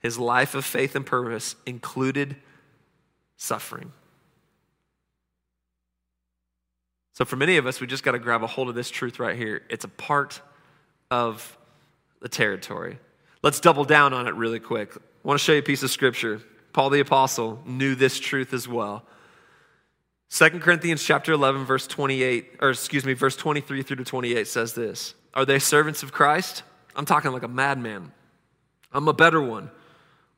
his 0.00 0.18
life 0.18 0.56
of 0.56 0.64
faith 0.64 0.96
and 0.96 1.06
purpose 1.06 1.54
included 1.64 2.34
suffering. 3.36 3.92
So, 7.20 7.26
for 7.26 7.36
many 7.36 7.58
of 7.58 7.66
us, 7.66 7.82
we 7.82 7.86
just 7.86 8.02
got 8.02 8.12
to 8.12 8.18
grab 8.18 8.42
a 8.42 8.46
hold 8.46 8.70
of 8.70 8.74
this 8.74 8.90
truth 8.90 9.18
right 9.18 9.36
here. 9.36 9.60
It's 9.68 9.84
a 9.84 9.88
part 9.88 10.40
of 11.10 11.58
the 12.22 12.30
territory. 12.30 12.98
Let's 13.42 13.60
double 13.60 13.84
down 13.84 14.14
on 14.14 14.26
it 14.26 14.34
really 14.36 14.58
quick. 14.58 14.96
I 14.96 15.00
want 15.22 15.38
to 15.38 15.44
show 15.44 15.52
you 15.52 15.58
a 15.58 15.62
piece 15.62 15.82
of 15.82 15.90
scripture. 15.90 16.40
Paul 16.72 16.88
the 16.88 17.00
apostle 17.00 17.60
knew 17.66 17.94
this 17.94 18.18
truth 18.18 18.54
as 18.54 18.66
well. 18.66 19.04
2 20.30 20.48
Corinthians 20.60 21.04
chapter 21.04 21.32
11 21.32 21.66
verse 21.66 21.86
28 21.86 22.52
or 22.62 22.70
excuse 22.70 23.04
me 23.04 23.12
verse 23.12 23.36
23 23.36 23.82
through 23.82 23.96
to 23.96 24.04
28 24.04 24.48
says 24.48 24.72
this. 24.72 25.14
Are 25.34 25.44
they 25.44 25.58
servants 25.58 26.02
of 26.02 26.12
Christ? 26.12 26.62
I'm 26.96 27.04
talking 27.04 27.32
like 27.32 27.42
a 27.42 27.48
madman. 27.48 28.12
I'm 28.94 29.08
a 29.08 29.12
better 29.12 29.42
one 29.42 29.70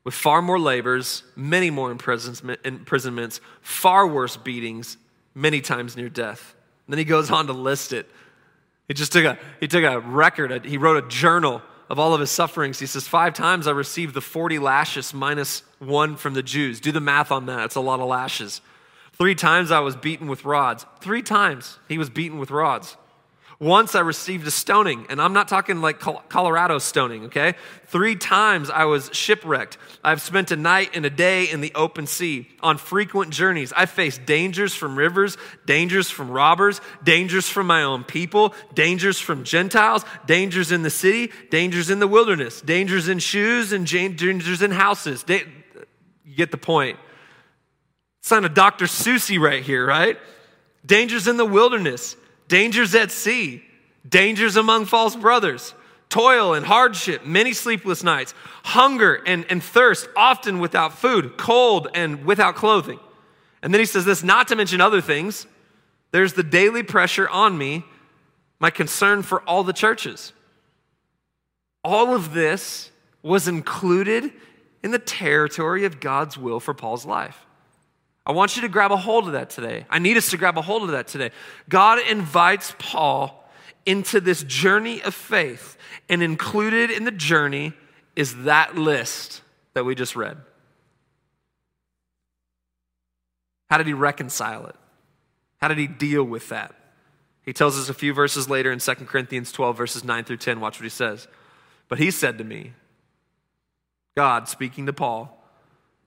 with 0.03 0.15
far 0.15 0.41
more 0.41 0.59
labors, 0.59 1.23
many 1.37 1.69
more 1.69 1.91
imprisonments, 1.91 3.39
far 3.61 4.05
worse 4.05 4.35
beatings, 4.35 4.97
many 5.33 5.61
times 5.61 5.95
near 5.95 6.09
death. 6.09 6.55
Then 6.87 6.97
he 6.97 7.05
goes 7.05 7.31
on 7.31 7.47
to 7.47 7.53
list 7.53 7.93
it. 7.93 8.09
He 8.87 8.93
just 8.93 9.11
took 9.11 9.25
a, 9.25 9.39
he 9.59 9.67
took 9.67 9.83
a 9.83 9.99
record, 9.99 10.65
he 10.65 10.77
wrote 10.77 11.03
a 11.03 11.07
journal 11.07 11.61
of 11.89 11.99
all 11.99 12.13
of 12.13 12.19
his 12.19 12.31
sufferings. 12.31 12.79
He 12.79 12.85
says, 12.85 13.07
Five 13.07 13.33
times 13.33 13.67
I 13.67 13.71
received 13.71 14.13
the 14.13 14.21
40 14.21 14.59
lashes 14.59 15.13
minus 15.13 15.63
one 15.79 16.15
from 16.15 16.33
the 16.33 16.43
Jews. 16.43 16.79
Do 16.79 16.91
the 16.91 16.99
math 16.99 17.31
on 17.31 17.45
that, 17.45 17.65
it's 17.65 17.75
a 17.75 17.81
lot 17.81 17.99
of 17.99 18.07
lashes. 18.07 18.61
Three 19.13 19.35
times 19.35 19.71
I 19.71 19.79
was 19.79 19.95
beaten 19.95 20.27
with 20.27 20.43
rods. 20.43 20.85
Three 20.99 21.21
times 21.21 21.77
he 21.87 21.97
was 21.97 22.09
beaten 22.09 22.39
with 22.39 22.51
rods. 22.51 22.97
Once 23.59 23.95
I 23.95 23.99
received 23.99 24.47
a 24.47 24.51
stoning, 24.51 25.05
and 25.09 25.21
I'm 25.21 25.33
not 25.33 25.47
talking 25.47 25.81
like 25.81 25.99
Colorado 25.99 26.79
stoning, 26.79 27.25
okay? 27.25 27.53
Three 27.87 28.15
times 28.15 28.69
I 28.69 28.85
was 28.85 29.09
shipwrecked. 29.13 29.77
I've 30.03 30.21
spent 30.21 30.51
a 30.51 30.55
night 30.55 30.91
and 30.93 31.05
a 31.05 31.09
day 31.09 31.45
in 31.45 31.61
the 31.61 31.71
open 31.75 32.07
sea 32.07 32.49
on 32.61 32.77
frequent 32.77 33.31
journeys. 33.31 33.71
I 33.75 33.85
faced 33.85 34.25
dangers 34.25 34.73
from 34.73 34.97
rivers, 34.97 35.37
dangers 35.65 36.09
from 36.09 36.31
robbers, 36.31 36.81
dangers 37.03 37.47
from 37.47 37.67
my 37.67 37.83
own 37.83 38.03
people, 38.03 38.53
dangers 38.73 39.19
from 39.19 39.43
Gentiles, 39.43 40.03
dangers 40.25 40.71
in 40.71 40.81
the 40.81 40.89
city, 40.89 41.31
dangers 41.49 41.89
in 41.89 41.99
the 41.99 42.07
wilderness, 42.07 42.61
dangers 42.61 43.07
in 43.07 43.19
shoes, 43.19 43.71
and 43.71 43.85
dangers 43.87 44.61
in 44.61 44.71
houses. 44.71 45.23
You 45.27 46.35
get 46.35 46.51
the 46.51 46.57
point. 46.57 46.97
Son 48.21 48.45
of 48.45 48.53
Dr. 48.53 48.85
Seuss 48.85 49.39
right 49.39 49.63
here, 49.63 49.85
right? 49.85 50.17
Dangers 50.85 51.27
in 51.27 51.37
the 51.37 51.45
wilderness 51.45 52.15
dangers 52.47 52.93
at 52.95 53.11
sea, 53.11 53.63
dangers 54.07 54.55
among 54.55 54.85
false 54.85 55.15
brothers, 55.15 55.73
toil 56.09 56.53
and 56.53 56.65
hardship, 56.65 57.25
many 57.25 57.53
sleepless 57.53 58.03
nights, 58.03 58.33
hunger 58.63 59.15
and, 59.25 59.45
and 59.49 59.63
thirst, 59.63 60.07
often 60.15 60.59
without 60.59 60.97
food, 60.97 61.37
cold 61.37 61.87
and 61.93 62.25
without 62.25 62.55
clothing. 62.55 62.99
And 63.61 63.73
then 63.73 63.79
he 63.79 63.85
says 63.85 64.05
this, 64.05 64.23
not 64.23 64.49
to 64.49 64.55
mention 64.55 64.81
other 64.81 65.01
things. 65.01 65.47
There's 66.11 66.33
the 66.33 66.43
daily 66.43 66.83
pressure 66.83 67.27
on 67.27 67.57
me, 67.57 67.85
my 68.59 68.69
concern 68.69 69.23
for 69.23 69.41
all 69.43 69.63
the 69.63 69.73
churches. 69.73 70.33
All 71.83 72.13
of 72.13 72.33
this 72.33 72.91
was 73.23 73.47
included 73.47 74.31
in 74.83 74.91
the 74.91 74.99
territory 74.99 75.85
of 75.85 75.99
God's 75.99 76.37
will 76.37 76.59
for 76.59 76.73
Paul's 76.73 77.05
life. 77.05 77.45
I 78.25 78.31
want 78.31 78.55
you 78.55 78.61
to 78.61 78.69
grab 78.69 78.91
a 78.91 78.97
hold 78.97 79.27
of 79.27 79.33
that 79.33 79.49
today. 79.49 79.85
I 79.89 79.99
need 79.99 80.15
us 80.15 80.29
to 80.29 80.37
grab 80.37 80.57
a 80.57 80.61
hold 80.61 80.83
of 80.83 80.91
that 80.91 81.07
today. 81.07 81.31
God 81.67 81.99
invites 81.99 82.73
Paul 82.79 83.39
into 83.85 84.21
this 84.21 84.43
journey 84.43 85.01
of 85.01 85.13
faith, 85.13 85.77
and 86.07 86.23
included 86.23 86.89
in 86.89 87.03
the 87.03 87.11
journey 87.11 87.73
is 88.15 88.43
that 88.43 88.75
list 88.75 89.41
that 89.73 89.83
we 89.83 89.93
just 89.93 90.15
read. 90.15 90.37
How 93.69 93.77
did 93.77 93.87
he 93.87 93.93
reconcile 93.93 94.67
it? 94.67 94.75
How 95.57 95.67
did 95.67 95.77
he 95.77 95.87
deal 95.87 96.23
with 96.23 96.47
that? 96.49 96.73
He 97.41 97.51
tells 97.51 97.77
us 97.77 97.89
a 97.89 97.93
few 97.93 98.13
verses 98.13 98.49
later 98.49 98.71
in 98.71 98.79
2 98.79 98.93
Corinthians 98.95 99.51
12, 99.51 99.75
verses 99.75 100.03
9 100.03 100.23
through 100.23 100.37
10. 100.37 100.61
Watch 100.61 100.79
what 100.79 100.83
he 100.83 100.89
says. 100.89 101.27
But 101.89 101.99
he 101.99 102.09
said 102.09 102.37
to 102.37 102.43
me, 102.45 102.73
God 104.15 104.47
speaking 104.47 104.85
to 104.85 104.93
Paul, 104.93 105.43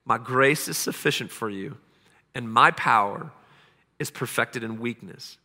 My 0.03 0.17
grace 0.17 0.67
is 0.67 0.77
sufficient 0.77 1.29
for 1.29 1.49
you 1.49 1.77
and 2.37 2.53
my 2.53 2.69
power 2.69 3.31
is 3.97 4.11
perfected 4.11 4.63
in 4.63 4.79
weakness. 4.79 5.39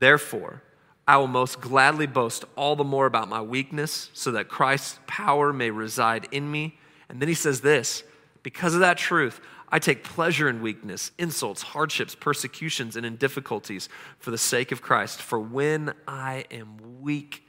Therefore, 0.00 0.62
I 1.08 1.16
will 1.16 1.28
most 1.28 1.62
gladly 1.62 2.06
boast 2.06 2.44
all 2.56 2.76
the 2.76 2.84
more 2.84 3.06
about 3.06 3.30
my 3.30 3.40
weakness 3.40 4.10
so 4.12 4.30
that 4.32 4.50
Christ's 4.50 5.00
power 5.06 5.50
may 5.50 5.70
reside 5.70 6.28
in 6.30 6.50
me. 6.50 6.78
And 7.08 7.22
then 7.22 7.28
he 7.28 7.34
says 7.34 7.62
this 7.62 8.04
because 8.42 8.74
of 8.74 8.80
that 8.80 8.98
truth, 8.98 9.40
I 9.70 9.78
take 9.78 10.04
pleasure 10.04 10.46
in 10.46 10.60
weakness, 10.60 11.10
insults, 11.16 11.62
hardships, 11.62 12.14
persecutions, 12.14 12.96
and 12.96 13.06
in 13.06 13.16
difficulties 13.16 13.88
for 14.18 14.30
the 14.30 14.38
sake 14.38 14.72
of 14.72 14.82
Christ. 14.82 15.22
For 15.22 15.40
when 15.40 15.94
I 16.06 16.44
am 16.50 17.00
weak, 17.00 17.44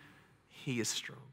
he 0.48 0.80
is 0.80 0.88
strong. 0.88 1.27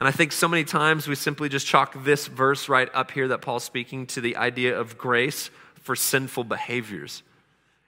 And 0.00 0.08
I 0.08 0.12
think 0.12 0.32
so 0.32 0.48
many 0.48 0.64
times 0.64 1.06
we 1.06 1.14
simply 1.14 1.50
just 1.50 1.66
chalk 1.66 1.94
this 2.04 2.26
verse 2.26 2.70
right 2.70 2.88
up 2.94 3.10
here 3.10 3.28
that 3.28 3.42
Paul's 3.42 3.64
speaking 3.64 4.06
to 4.06 4.22
the 4.22 4.36
idea 4.36 4.78
of 4.78 4.96
grace 4.96 5.50
for 5.74 5.94
sinful 5.94 6.44
behaviors. 6.44 7.22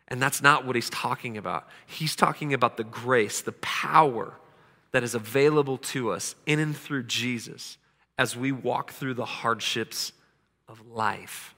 And 0.09 0.21
that's 0.21 0.43
not 0.43 0.67
what 0.67 0.77
he's 0.77 0.91
talking 0.91 1.39
about. 1.39 1.67
He's 1.87 2.15
talking 2.15 2.53
about 2.53 2.77
the 2.77 2.85
grace, 2.85 3.41
the 3.41 3.53
power 3.53 4.35
that 4.91 5.03
is 5.03 5.15
available 5.15 5.79
to 5.79 6.11
us 6.11 6.35
in 6.45 6.59
and 6.59 6.77
through 6.77 7.05
Jesus 7.05 7.79
as 8.19 8.37
we 8.37 8.53
walk 8.53 8.93
through 8.93 9.15
the 9.15 9.25
hardships 9.25 10.13
of 10.69 10.87
life 10.89 11.55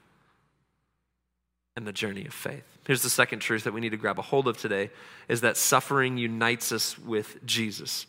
and 1.75 1.85
the 1.85 1.91
journey 1.91 2.25
of 2.25 2.33
faith. 2.33 2.63
Here's 2.87 3.03
the 3.03 3.09
second 3.09 3.39
truth 3.39 3.65
that 3.65 3.73
we 3.73 3.81
need 3.81 3.89
to 3.89 3.97
grab 3.97 4.19
a 4.19 4.21
hold 4.21 4.47
of 4.47 4.57
today 4.57 4.89
is 5.27 5.41
that 5.41 5.57
suffering 5.57 6.17
unites 6.17 6.71
us 6.71 6.97
with 6.97 7.45
Jesus. 7.45 8.05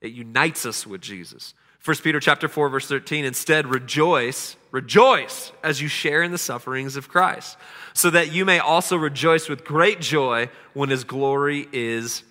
It 0.00 0.12
unites 0.12 0.64
us 0.64 0.86
with 0.86 1.00
Jesus. 1.00 1.54
1 1.84 1.96
Peter 1.96 2.20
chapter 2.20 2.46
4 2.46 2.68
verse 2.68 2.86
13 2.86 3.24
instead 3.24 3.66
rejoice 3.66 4.56
rejoice 4.70 5.52
as 5.64 5.82
you 5.82 5.88
share 5.88 6.22
in 6.22 6.30
the 6.30 6.38
sufferings 6.38 6.96
of 6.96 7.08
Christ 7.08 7.56
so 7.92 8.08
that 8.10 8.32
you 8.32 8.44
may 8.44 8.60
also 8.60 8.96
rejoice 8.96 9.48
with 9.48 9.64
great 9.64 10.00
joy 10.00 10.48
when 10.74 10.88
his 10.88 11.04
glory 11.04 11.68
is 11.72 12.22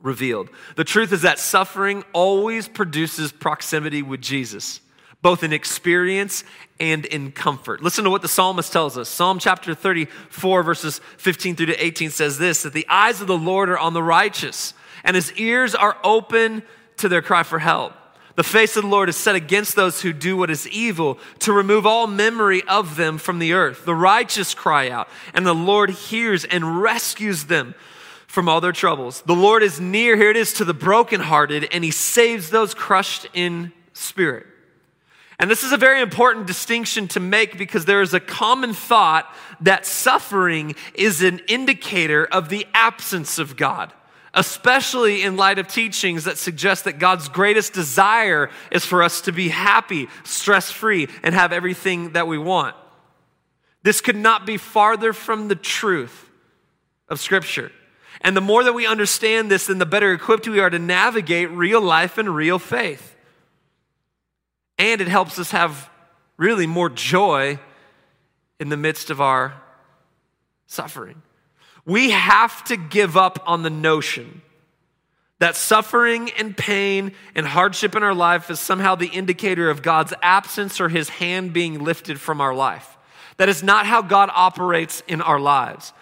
revealed. 0.00 0.50
The 0.76 0.84
truth 0.84 1.12
is 1.12 1.22
that 1.22 1.38
suffering 1.38 2.04
always 2.12 2.68
produces 2.68 3.32
proximity 3.32 4.02
with 4.02 4.20
Jesus 4.20 4.80
both 5.22 5.42
in 5.42 5.54
experience 5.54 6.44
and 6.78 7.06
in 7.06 7.32
comfort. 7.32 7.82
Listen 7.82 8.04
to 8.04 8.10
what 8.10 8.20
the 8.20 8.28
psalmist 8.28 8.70
tells 8.70 8.98
us. 8.98 9.08
Psalm 9.08 9.38
chapter 9.38 9.74
34 9.74 10.62
verses 10.62 11.00
15 11.16 11.56
through 11.56 11.66
to 11.66 11.82
18 11.82 12.10
says 12.10 12.38
this 12.38 12.64
that 12.64 12.74
the 12.74 12.86
eyes 12.90 13.20
of 13.20 13.26
the 13.26 13.38
Lord 13.38 13.70
are 13.70 13.78
on 13.78 13.94
the 13.94 14.02
righteous 14.02 14.74
and 15.04 15.14
his 15.14 15.32
ears 15.34 15.74
are 15.74 15.96
open 16.02 16.62
to 16.98 17.08
their 17.08 17.22
cry 17.22 17.44
for 17.44 17.58
help. 17.58 17.94
The 18.36 18.42
face 18.42 18.76
of 18.76 18.82
the 18.82 18.88
Lord 18.88 19.08
is 19.08 19.16
set 19.16 19.36
against 19.36 19.76
those 19.76 20.02
who 20.02 20.12
do 20.12 20.36
what 20.36 20.50
is 20.50 20.68
evil, 20.68 21.18
to 21.40 21.52
remove 21.52 21.86
all 21.86 22.06
memory 22.06 22.62
of 22.66 22.96
them 22.96 23.18
from 23.18 23.38
the 23.38 23.52
earth. 23.52 23.84
The 23.84 23.94
righteous 23.94 24.54
cry 24.54 24.90
out, 24.90 25.08
and 25.32 25.46
the 25.46 25.54
Lord 25.54 25.90
hears 25.90 26.44
and 26.44 26.82
rescues 26.82 27.44
them 27.44 27.74
from 28.26 28.48
all 28.48 28.60
their 28.60 28.72
troubles. 28.72 29.22
The 29.22 29.36
Lord 29.36 29.62
is 29.62 29.80
near, 29.80 30.16
here 30.16 30.30
it 30.30 30.36
is, 30.36 30.52
to 30.54 30.64
the 30.64 30.74
brokenhearted, 30.74 31.68
and 31.70 31.84
he 31.84 31.92
saves 31.92 32.50
those 32.50 32.74
crushed 32.74 33.28
in 33.34 33.72
spirit. 33.92 34.46
And 35.38 35.48
this 35.48 35.62
is 35.62 35.70
a 35.70 35.76
very 35.76 36.00
important 36.00 36.48
distinction 36.48 37.06
to 37.08 37.20
make 37.20 37.56
because 37.56 37.84
there 37.84 38.02
is 38.02 38.14
a 38.14 38.20
common 38.20 38.72
thought 38.72 39.32
that 39.60 39.86
suffering 39.86 40.74
is 40.94 41.22
an 41.22 41.40
indicator 41.46 42.24
of 42.24 42.48
the 42.48 42.66
absence 42.74 43.38
of 43.38 43.56
God 43.56 43.92
especially 44.34 45.22
in 45.22 45.36
light 45.36 45.58
of 45.58 45.68
teachings 45.68 46.24
that 46.24 46.36
suggest 46.38 46.84
that 46.84 46.98
God's 46.98 47.28
greatest 47.28 47.72
desire 47.72 48.50
is 48.70 48.84
for 48.84 49.02
us 49.02 49.20
to 49.22 49.32
be 49.32 49.48
happy, 49.48 50.08
stress 50.24 50.70
free, 50.70 51.08
and 51.22 51.34
have 51.34 51.52
everything 51.52 52.12
that 52.12 52.26
we 52.26 52.36
want. 52.36 52.74
This 53.82 54.00
could 54.00 54.16
not 54.16 54.44
be 54.44 54.56
farther 54.56 55.12
from 55.12 55.48
the 55.48 55.54
truth 55.54 56.30
of 57.08 57.20
Scripture. 57.20 57.70
And 58.20 58.36
the 58.36 58.40
more 58.40 58.64
that 58.64 58.72
we 58.72 58.86
understand 58.86 59.50
this, 59.50 59.66
then 59.66 59.78
the 59.78 59.86
better 59.86 60.12
equipped 60.12 60.48
we 60.48 60.60
are 60.60 60.70
to 60.70 60.78
navigate 60.78 61.50
real 61.50 61.80
life 61.80 62.18
and 62.18 62.34
real 62.34 62.58
faith. 62.58 63.14
And 64.78 65.00
it 65.00 65.08
helps 65.08 65.38
us 65.38 65.50
have 65.52 65.90
really 66.36 66.66
more 66.66 66.88
joy 66.88 67.58
in 68.58 68.70
the 68.70 68.76
midst 68.76 69.10
of 69.10 69.20
our 69.20 69.54
suffering. 70.66 71.22
We 71.86 72.10
have 72.10 72.64
to 72.64 72.76
give 72.76 73.16
up 73.16 73.42
on 73.46 73.62
the 73.62 73.70
notion 73.70 74.42
that 75.38 75.56
suffering 75.56 76.30
and 76.38 76.56
pain 76.56 77.12
and 77.34 77.46
hardship 77.46 77.94
in 77.94 78.02
our 78.02 78.14
life 78.14 78.50
is 78.50 78.60
somehow 78.60 78.94
the 78.94 79.08
indicator 79.08 79.68
of 79.68 79.82
God's 79.82 80.14
absence 80.22 80.80
or 80.80 80.88
his 80.88 81.08
hand 81.08 81.52
being 81.52 81.84
lifted 81.84 82.20
from 82.20 82.40
our 82.40 82.54
life. 82.54 82.96
That 83.36 83.48
is 83.48 83.62
not 83.62 83.84
how 83.84 84.00
God 84.00 84.30
operates 84.34 85.02
in 85.08 85.20
our 85.20 85.40
lives. 85.40 85.92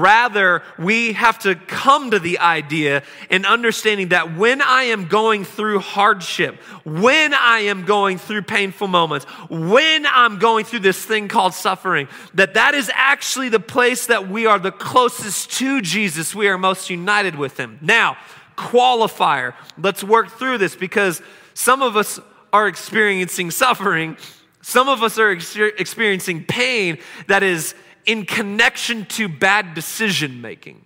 Rather, 0.00 0.62
we 0.78 1.12
have 1.12 1.38
to 1.40 1.54
come 1.54 2.10
to 2.10 2.18
the 2.18 2.40
idea 2.40 3.02
and 3.30 3.46
understanding 3.46 4.08
that 4.08 4.36
when 4.36 4.60
I 4.60 4.84
am 4.84 5.06
going 5.06 5.44
through 5.44 5.78
hardship, 5.78 6.56
when 6.84 7.32
I 7.32 7.60
am 7.60 7.84
going 7.84 8.18
through 8.18 8.42
painful 8.42 8.88
moments, 8.88 9.24
when 9.48 10.06
I'm 10.06 10.38
going 10.38 10.64
through 10.64 10.80
this 10.80 11.04
thing 11.04 11.28
called 11.28 11.54
suffering, 11.54 12.08
that 12.34 12.54
that 12.54 12.74
is 12.74 12.90
actually 12.94 13.48
the 13.48 13.60
place 13.60 14.06
that 14.06 14.28
we 14.28 14.46
are 14.46 14.58
the 14.58 14.72
closest 14.72 15.52
to 15.52 15.80
Jesus. 15.80 16.34
We 16.34 16.48
are 16.48 16.58
most 16.58 16.90
united 16.90 17.36
with 17.36 17.58
him. 17.58 17.78
Now, 17.80 18.16
qualifier. 18.56 19.54
Let's 19.78 20.02
work 20.02 20.30
through 20.30 20.58
this 20.58 20.74
because 20.74 21.22
some 21.54 21.82
of 21.82 21.96
us 21.96 22.20
are 22.52 22.66
experiencing 22.66 23.50
suffering. 23.50 24.16
Some 24.62 24.88
of 24.88 25.02
us 25.02 25.18
are 25.18 25.30
ex- 25.30 25.56
experiencing 25.56 26.44
pain 26.44 26.98
that 27.26 27.42
is 27.42 27.74
in 28.06 28.26
connection 28.26 29.06
to 29.06 29.28
bad 29.28 29.74
decision 29.74 30.40
making. 30.40 30.84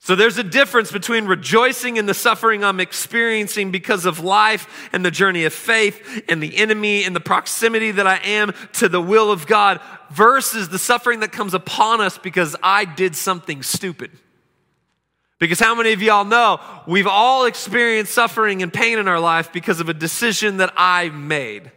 So 0.00 0.14
there's 0.14 0.38
a 0.38 0.44
difference 0.44 0.90
between 0.90 1.26
rejoicing 1.26 1.98
in 1.98 2.06
the 2.06 2.14
suffering 2.14 2.64
I'm 2.64 2.80
experiencing 2.80 3.70
because 3.70 4.06
of 4.06 4.20
life 4.20 4.88
and 4.92 5.04
the 5.04 5.10
journey 5.10 5.44
of 5.44 5.52
faith 5.52 6.24
and 6.28 6.42
the 6.42 6.56
enemy 6.56 7.04
and 7.04 7.14
the 7.14 7.20
proximity 7.20 7.90
that 7.90 8.06
I 8.06 8.16
am 8.16 8.54
to 8.74 8.88
the 8.88 9.02
will 9.02 9.30
of 9.30 9.46
God 9.46 9.80
versus 10.10 10.70
the 10.70 10.78
suffering 10.78 11.20
that 11.20 11.32
comes 11.32 11.52
upon 11.52 12.00
us 12.00 12.16
because 12.16 12.56
I 12.62 12.86
did 12.86 13.16
something 13.16 13.62
stupid. 13.62 14.10
Because 15.38 15.60
how 15.60 15.74
many 15.74 15.92
of 15.92 16.00
y'all 16.00 16.24
know 16.24 16.60
we've 16.86 17.06
all 17.06 17.44
experienced 17.44 18.14
suffering 18.14 18.62
and 18.62 18.72
pain 18.72 18.98
in 18.98 19.08
our 19.08 19.20
life 19.20 19.52
because 19.52 19.78
of 19.78 19.88
a 19.88 19.94
decision 19.94 20.56
that 20.56 20.72
I 20.76 21.10
made? 21.10 21.70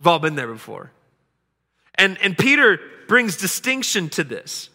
We've 0.00 0.06
all 0.08 0.18
been 0.18 0.34
there 0.34 0.52
before. 0.52 0.90
And, 1.94 2.18
and 2.22 2.36
Peter 2.36 2.80
brings 3.08 3.36
distinction 3.36 4.08
to 4.10 4.24
this. 4.24 4.70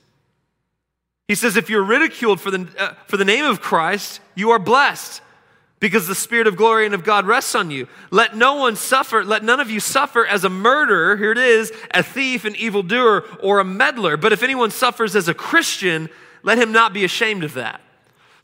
He 1.28 1.36
says, 1.36 1.58
if 1.58 1.70
you're 1.70 1.84
ridiculed 1.84 2.40
for 2.40 2.52
the, 2.52 2.68
uh, 2.78 2.94
for 3.08 3.18
the 3.18 3.26
name 3.26 3.46
of 3.46 3.60
Christ, 3.60 4.22
you 4.36 4.52
are 4.52 4.60
blessed 4.60 5.22
because 5.80 6.08
the 6.08 6.16
Spirit 6.16 6.48
of 6.48 6.56
glory 6.56 6.86
and 6.86 6.96
of 6.96 7.04
God 7.04 7.28
rests 7.28 7.54
on 7.54 7.70
you. 7.70 7.88
Let 8.10 8.36
no 8.36 8.56
one 8.56 8.76
suffer, 8.76 9.24
let 9.24 9.44
none 9.44 9.60
of 9.60 9.70
you 9.70 9.80
suffer 9.80 10.26
as 10.26 10.44
a 10.44 10.50
murderer, 10.50 11.18
here 11.18 11.32
it 11.32 11.38
is, 11.38 11.72
a 11.92 12.02
thief, 12.02 12.46
an 12.46 12.56
evildoer, 12.56 13.24
or 13.44 13.60
a 13.60 13.66
meddler. 13.66 14.18
But 14.18 14.34
if 14.34 14.42
anyone 14.42 14.72
suffers 14.72 15.16
as 15.16 15.28
a 15.28 15.34
Christian, 15.34 16.10
let 16.44 16.58
him 16.58 16.72
not 16.72 16.94
be 16.94 17.04
ashamed 17.04 17.44
of 17.44 17.54
that. 17.56 17.82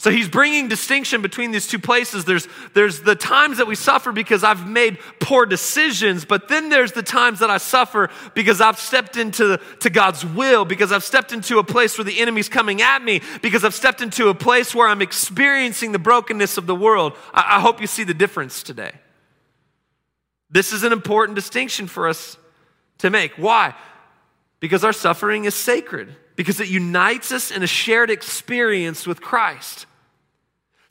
So 0.04 0.12
he's 0.12 0.28
bringing 0.28 0.68
distinction 0.68 1.22
between 1.22 1.52
these 1.52 1.66
two 1.66 1.80
places. 1.80 2.26
There's, 2.26 2.50
there's 2.74 3.00
the 3.00 3.16
times 3.16 3.60
that 3.60 3.68
we 3.68 3.76
suffer 3.76 4.12
because 4.12 4.44
I've 4.44 4.68
made 4.68 5.00
poor 5.22 5.46
decisions, 5.46 6.26
but 6.26 6.50
then 6.50 6.68
there's 6.68 6.92
the 6.92 7.02
times 7.02 7.40
that 7.40 7.50
I 7.50 7.58
suffer 7.58 8.10
because 8.34 8.60
I've 8.60 8.78
stepped 8.78 9.16
into 9.16 9.62
to 9.80 9.90
God's 9.90 10.26
will, 10.26 10.66
because 10.66 10.92
I've 10.92 11.06
stepped 11.06 11.32
into 11.32 11.58
a 11.58 11.64
place 11.64 11.98
where 11.98 12.04
the 12.04 12.20
enemy's 12.20 12.50
coming 12.50 12.82
at 12.82 13.02
me, 13.02 13.22
because 13.42 13.64
I've 13.64 13.74
stepped 13.74 14.02
into 14.02 14.28
a 14.28 14.36
place 14.36 14.76
where 14.76 14.90
I'm 14.90 15.02
experiencing 15.02 15.94
the 15.94 16.00
brokenness 16.00 16.58
of 16.58 16.66
the 16.66 16.76
world. 16.76 17.14
I, 17.34 17.56
I 17.56 17.62
hope 17.62 17.80
you 17.80 17.88
see 17.88 18.04
the 18.04 18.14
difference 18.14 18.62
today. 18.62 18.92
This 20.50 20.74
is 20.74 20.84
an 20.84 20.92
important 20.92 21.38
distinction 21.38 21.88
for 21.88 22.10
us 22.10 22.36
to 22.98 23.10
make. 23.10 23.32
Why? 23.36 23.74
Because 24.60 24.84
our 24.84 24.92
suffering 24.92 25.46
is 25.46 25.56
sacred, 25.56 26.14
because 26.36 26.60
it 26.60 26.68
unites 26.68 27.32
us 27.32 27.52
in 27.52 27.64
a 27.64 27.68
shared 27.68 28.10
experience 28.10 29.08
with 29.08 29.22
Christ. 29.22 29.86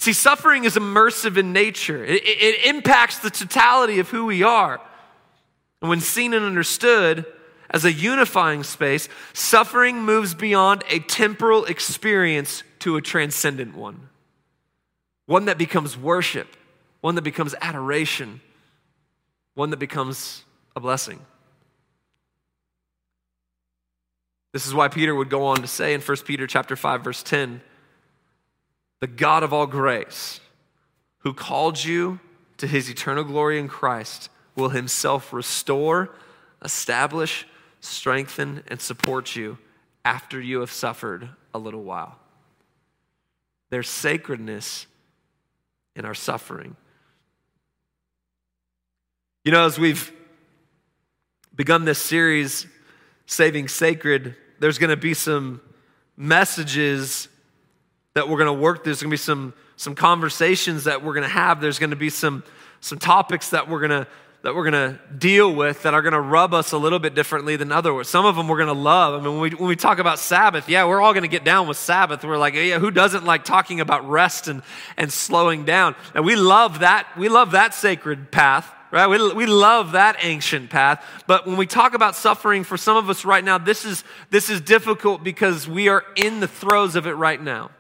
See, 0.03 0.13
suffering 0.13 0.65
is 0.65 0.75
immersive 0.75 1.37
in 1.37 1.53
nature, 1.53 2.05
it, 2.05 2.25
it, 2.25 2.65
impacts 2.65 3.21
the 3.21 3.31
totality 3.31 4.01
of 4.01 4.11
who 4.11 4.27
we 4.27 4.43
are. 4.43 4.81
And 5.81 5.89
when 5.89 6.01
seen 6.01 6.35
and 6.35 6.45
understood 6.45 7.25
as 7.71 7.85
a 7.85 7.93
unifying 7.93 8.65
space, 8.65 9.09
suffering 9.33 10.03
moves 10.03 10.35
beyond 10.35 10.83
a 10.91 10.99
temporal 10.99 11.67
experience 11.67 12.65
to 12.81 12.97
a 12.97 13.01
transcendent 13.01 13.77
one. 13.77 14.09
One 15.27 15.45
that 15.45 15.57
becomes 15.57 15.97
worship, 15.97 16.49
one 17.01 17.15
that 17.15 17.23
becomes 17.23 17.55
adoration, 17.61 18.41
one 19.55 19.71
that 19.71 19.77
becomes 19.77 20.43
a 20.75 20.81
blessing. 20.81 21.21
This 24.53 24.67
is 24.67 24.75
why 24.75 24.89
Peter 24.89 25.15
would 25.15 25.31
go 25.31 25.45
on 25.45 25.59
to 25.59 25.69
say 25.69 25.95
in 25.95 26.01
1 26.01 26.17
Peter 26.25 26.49
chapter 26.49 26.75
5 26.75 27.05
verse 27.05 27.23
10 27.23 27.61
the 29.03 29.09
God 29.09 29.43
of 29.43 29.53
all 29.53 29.67
grace, 29.67 30.39
who 31.19 31.35
called 31.35 31.83
you 31.83 32.21
to 32.57 32.69
his 32.69 32.89
eternal 32.89 33.25
glory 33.25 33.59
in 33.59 33.67
Christ, 33.67 34.31
will 34.55 34.69
himself 34.69 35.33
restore, 35.33 36.15
establish, 36.65 37.45
strengthen, 37.81 38.63
and 38.69 38.81
support 38.81 39.35
you 39.35 39.59
after 40.05 40.41
you 40.41 40.61
have 40.61 40.71
suffered 40.71 41.29
a 41.53 41.59
little 41.59 41.83
while. 41.83 42.17
There's 43.71 43.89
sacredness 43.89 44.87
in 45.97 46.05
our 46.05 46.15
suffering. 46.15 46.77
You 49.45 49.51
know, 49.51 49.67
as 49.67 49.81
we've 49.81 50.13
begun 51.57 51.85
this 51.85 51.99
series, 51.99 52.69
Saving 53.27 53.67
Sacred, 53.67 54.37
there's 54.61 54.79
going 54.79 54.91
to 54.91 54.97
be 54.97 55.15
some 55.15 55.61
messages 56.17 57.27
that 58.15 58.29
we're 58.29 58.39
going 58.39 58.55
to 58.55 58.61
work. 58.61 58.85
There's 58.85 59.01
going 59.01 59.11
to 59.11 59.15
be 59.15 59.19
some, 59.19 59.55
some 59.77 59.95
conversations 59.95 60.85
that 60.85 61.03
we're 61.03 61.15
going 61.15 61.25
to 61.25 61.29
have. 61.29 61.61
There's 61.61 61.79
going 61.79 61.91
to 61.91 61.97
be 61.97 62.11
some, 62.11 62.45
some 62.81 62.99
topics 62.99 63.51
that 63.51 63.69
we're 63.69 63.81
going 63.81 64.05
to 64.05 64.07
that 64.43 64.57
we're 64.57 64.69
going 64.69 64.73
to 64.73 64.99
deal 65.17 65.55
with 65.55 65.83
that 65.83 65.95
are 65.95 66.03
going 66.03 66.13
to 66.15 66.21
rub 66.21 66.53
us 66.53 66.73
a 66.73 66.79
little 66.79 66.99
bit 66.99 67.15
differently 67.15 67.55
than 67.55 67.71
others. 67.71 68.09
Some 68.09 68.27
of 68.27 68.35
them 68.35 68.49
we're 68.49 68.57
going 68.57 68.75
to 68.75 68.81
love. 68.81 69.15
I 69.15 69.25
mean, 69.25 69.35
when 69.35 69.41
we, 69.41 69.51
when 69.51 69.69
we 69.69 69.77
talk 69.77 70.01
about 70.01 70.19
Sabbath, 70.19 70.69
yeah, 70.69 70.85
we're 70.85 71.01
all 71.01 71.13
going 71.13 71.23
to 71.23 71.29
get 71.29 71.45
down 71.45 71.69
with 71.69 71.77
Sabbath. 71.77 72.25
We're 72.25 72.39
like, 72.39 72.55
yeah, 72.55 72.81
who 72.81 72.91
doesn't 72.91 73.25
like 73.25 73.45
talking 73.45 73.81
about 73.81 74.09
rest 74.09 74.49
and, 74.49 74.63
and 74.97 75.13
slowing 75.13 75.65
down? 75.65 75.95
And 76.13 76.25
we 76.25 76.35
love 76.35 76.81
that. 76.81 77.07
We 77.17 77.29
love 77.29 77.53
that 77.53 77.73
sacred 77.73 78.33
path, 78.33 78.69
right? 78.91 79.07
We, 79.07 79.33
we 79.33 79.47
love 79.47 79.93
that 79.93 80.17
ancient 80.21 80.71
path. 80.71 81.05
But 81.29 81.47
when 81.47 81.57
we 81.57 81.67
talk 81.67 81.95
about 81.95 82.17
suffering 82.17 82.65
for 82.65 82.77
some 82.77 82.97
of 82.97 83.09
us 83.09 83.25
right 83.25 83.45
now, 83.45 83.59
this 83.59 83.85
is, 83.85 84.03
this 84.31 84.51
is 84.51 84.61
difficult 84.61 85.23
because 85.23 85.69
we 85.69 85.89
are 85.89 86.05
in 86.17 86.41
the 86.41 86.49
throes 86.49 86.97
of 86.97 87.07
it 87.07 87.13
right 87.13 87.41
now. 87.41 87.71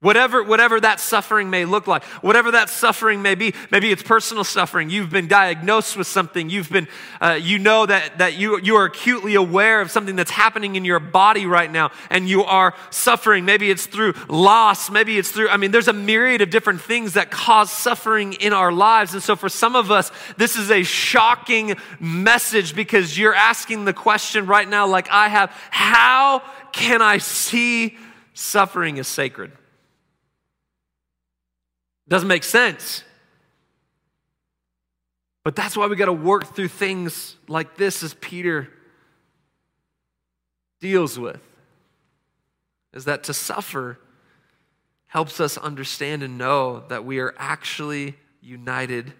Whatever, 0.00 0.44
whatever 0.44 0.78
that 0.78 1.00
suffering 1.00 1.50
may 1.50 1.64
look 1.64 1.88
like, 1.88 2.04
whatever 2.22 2.52
that 2.52 2.70
suffering 2.70 3.20
may 3.20 3.34
be, 3.34 3.52
maybe 3.72 3.90
it's 3.90 4.02
personal 4.02 4.44
suffering. 4.44 4.90
You've 4.90 5.10
been 5.10 5.26
diagnosed 5.26 5.96
with 5.96 6.06
something. 6.06 6.48
You've 6.48 6.70
been, 6.70 6.86
uh, 7.20 7.32
you 7.42 7.58
know 7.58 7.84
that, 7.84 8.18
that 8.18 8.36
you, 8.36 8.60
you 8.60 8.76
are 8.76 8.84
acutely 8.84 9.34
aware 9.34 9.80
of 9.80 9.90
something 9.90 10.14
that's 10.14 10.30
happening 10.30 10.76
in 10.76 10.84
your 10.84 11.00
body 11.00 11.46
right 11.46 11.68
now 11.68 11.90
and 12.10 12.28
you 12.28 12.44
are 12.44 12.74
suffering. 12.90 13.44
Maybe 13.44 13.72
it's 13.72 13.86
through 13.86 14.14
loss. 14.28 14.88
Maybe 14.88 15.18
it's 15.18 15.32
through, 15.32 15.48
I 15.48 15.56
mean, 15.56 15.72
there's 15.72 15.88
a 15.88 15.92
myriad 15.92 16.42
of 16.42 16.50
different 16.50 16.80
things 16.80 17.14
that 17.14 17.32
cause 17.32 17.72
suffering 17.72 18.34
in 18.34 18.52
our 18.52 18.70
lives. 18.70 19.14
And 19.14 19.22
so 19.22 19.34
for 19.34 19.48
some 19.48 19.74
of 19.74 19.90
us, 19.90 20.12
this 20.36 20.54
is 20.54 20.70
a 20.70 20.84
shocking 20.84 21.74
message 21.98 22.76
because 22.76 23.18
you're 23.18 23.34
asking 23.34 23.84
the 23.84 23.92
question 23.92 24.46
right 24.46 24.68
now, 24.68 24.86
like 24.86 25.10
I 25.10 25.26
have, 25.26 25.50
how 25.72 26.44
can 26.70 27.02
I 27.02 27.18
see 27.18 27.98
suffering 28.32 29.00
as 29.00 29.08
sacred? 29.08 29.57
Doesn't 32.08 32.28
make 32.28 32.44
sense. 32.44 33.04
But 35.44 35.56
that's 35.56 35.76
why 35.76 35.86
we 35.86 35.96
got 35.96 36.06
to 36.06 36.12
work 36.12 36.54
through 36.54 36.68
things 36.68 37.36
like 37.48 37.76
this 37.76 38.02
as 38.02 38.14
Peter 38.14 38.68
deals 40.80 41.18
with. 41.18 41.40
Is 42.92 43.04
that 43.04 43.24
to 43.24 43.34
suffer 43.34 43.98
helps 45.08 45.40
us 45.40 45.56
understand 45.56 46.22
and 46.22 46.36
know 46.36 46.84
that 46.88 47.04
we 47.04 47.18
are 47.18 47.34
actually 47.38 48.14
united 48.42 49.12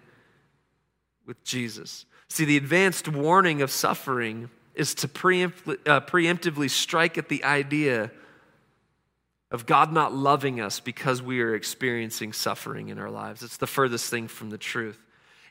with 1.25 1.43
Jesus. 1.43 2.05
See, 2.27 2.45
the 2.45 2.57
advanced 2.57 3.07
warning 3.07 3.61
of 3.61 3.71
suffering 3.71 4.49
is 4.75 4.93
to 4.95 5.07
uh, 5.07 5.99
preemptively 6.01 6.69
strike 6.69 7.17
at 7.17 7.27
the 7.27 7.43
idea 7.43 8.11
of 9.51 9.65
God 9.65 9.91
not 9.91 10.13
loving 10.13 10.61
us 10.61 10.79
because 10.79 11.21
we 11.21 11.41
are 11.41 11.55
experiencing 11.55 12.33
suffering 12.33 12.89
in 12.89 12.99
our 12.99 13.09
lives. 13.09 13.41
It's 13.41 13.57
the 13.57 13.67
furthest 13.67 14.09
thing 14.09 14.27
from 14.27 14.49
the 14.49 14.57
truth. 14.57 14.99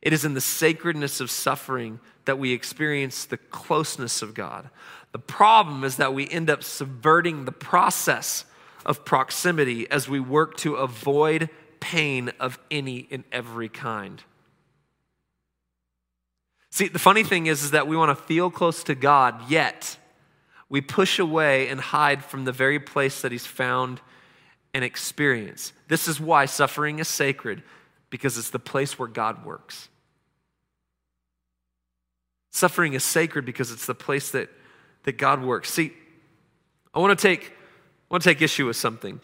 It 0.00 0.12
is 0.12 0.24
in 0.24 0.34
the 0.34 0.40
sacredness 0.40 1.20
of 1.20 1.30
suffering 1.30 1.98
that 2.24 2.38
we 2.38 2.52
experience 2.52 3.24
the 3.24 3.36
closeness 3.36 4.22
of 4.22 4.34
God. 4.34 4.70
The 5.12 5.18
problem 5.18 5.82
is 5.82 5.96
that 5.96 6.14
we 6.14 6.28
end 6.28 6.48
up 6.50 6.62
subverting 6.62 7.44
the 7.44 7.52
process 7.52 8.44
of 8.86 9.04
proximity 9.04 9.90
as 9.90 10.08
we 10.08 10.20
work 10.20 10.56
to 10.58 10.76
avoid 10.76 11.50
pain 11.80 12.30
of 12.38 12.58
any 12.70 13.08
and 13.10 13.24
every 13.32 13.68
kind. 13.68 14.22
See, 16.70 16.88
the 16.88 16.98
funny 16.98 17.24
thing 17.24 17.46
is, 17.46 17.64
is 17.64 17.70
that 17.72 17.88
we 17.88 17.96
want 17.96 18.16
to 18.16 18.24
feel 18.24 18.50
close 18.50 18.84
to 18.84 18.94
God, 18.94 19.50
yet 19.50 19.96
we 20.68 20.80
push 20.80 21.18
away 21.18 21.68
and 21.68 21.80
hide 21.80 22.24
from 22.24 22.44
the 22.44 22.52
very 22.52 22.78
place 22.78 23.22
that 23.22 23.32
He's 23.32 23.46
found 23.46 24.00
and 24.74 24.84
experience. 24.84 25.72
This 25.88 26.08
is 26.08 26.20
why 26.20 26.44
suffering 26.46 26.98
is 26.98 27.08
sacred, 27.08 27.62
because 28.10 28.36
it's 28.36 28.50
the 28.50 28.58
place 28.58 28.98
where 28.98 29.08
God 29.08 29.44
works. 29.44 29.88
Suffering 32.50 32.94
is 32.94 33.04
sacred 33.04 33.44
because 33.44 33.70
it's 33.70 33.86
the 33.86 33.94
place 33.94 34.30
that, 34.32 34.48
that 35.04 35.16
God 35.18 35.42
works. 35.42 35.70
See, 35.70 35.92
I 36.94 36.98
want 36.98 37.18
to 37.18 37.22
take, 37.22 37.50
I 37.50 38.14
want 38.14 38.22
to 38.22 38.28
take 38.28 38.42
issue 38.42 38.66
with 38.66 38.76
something. 38.76 39.20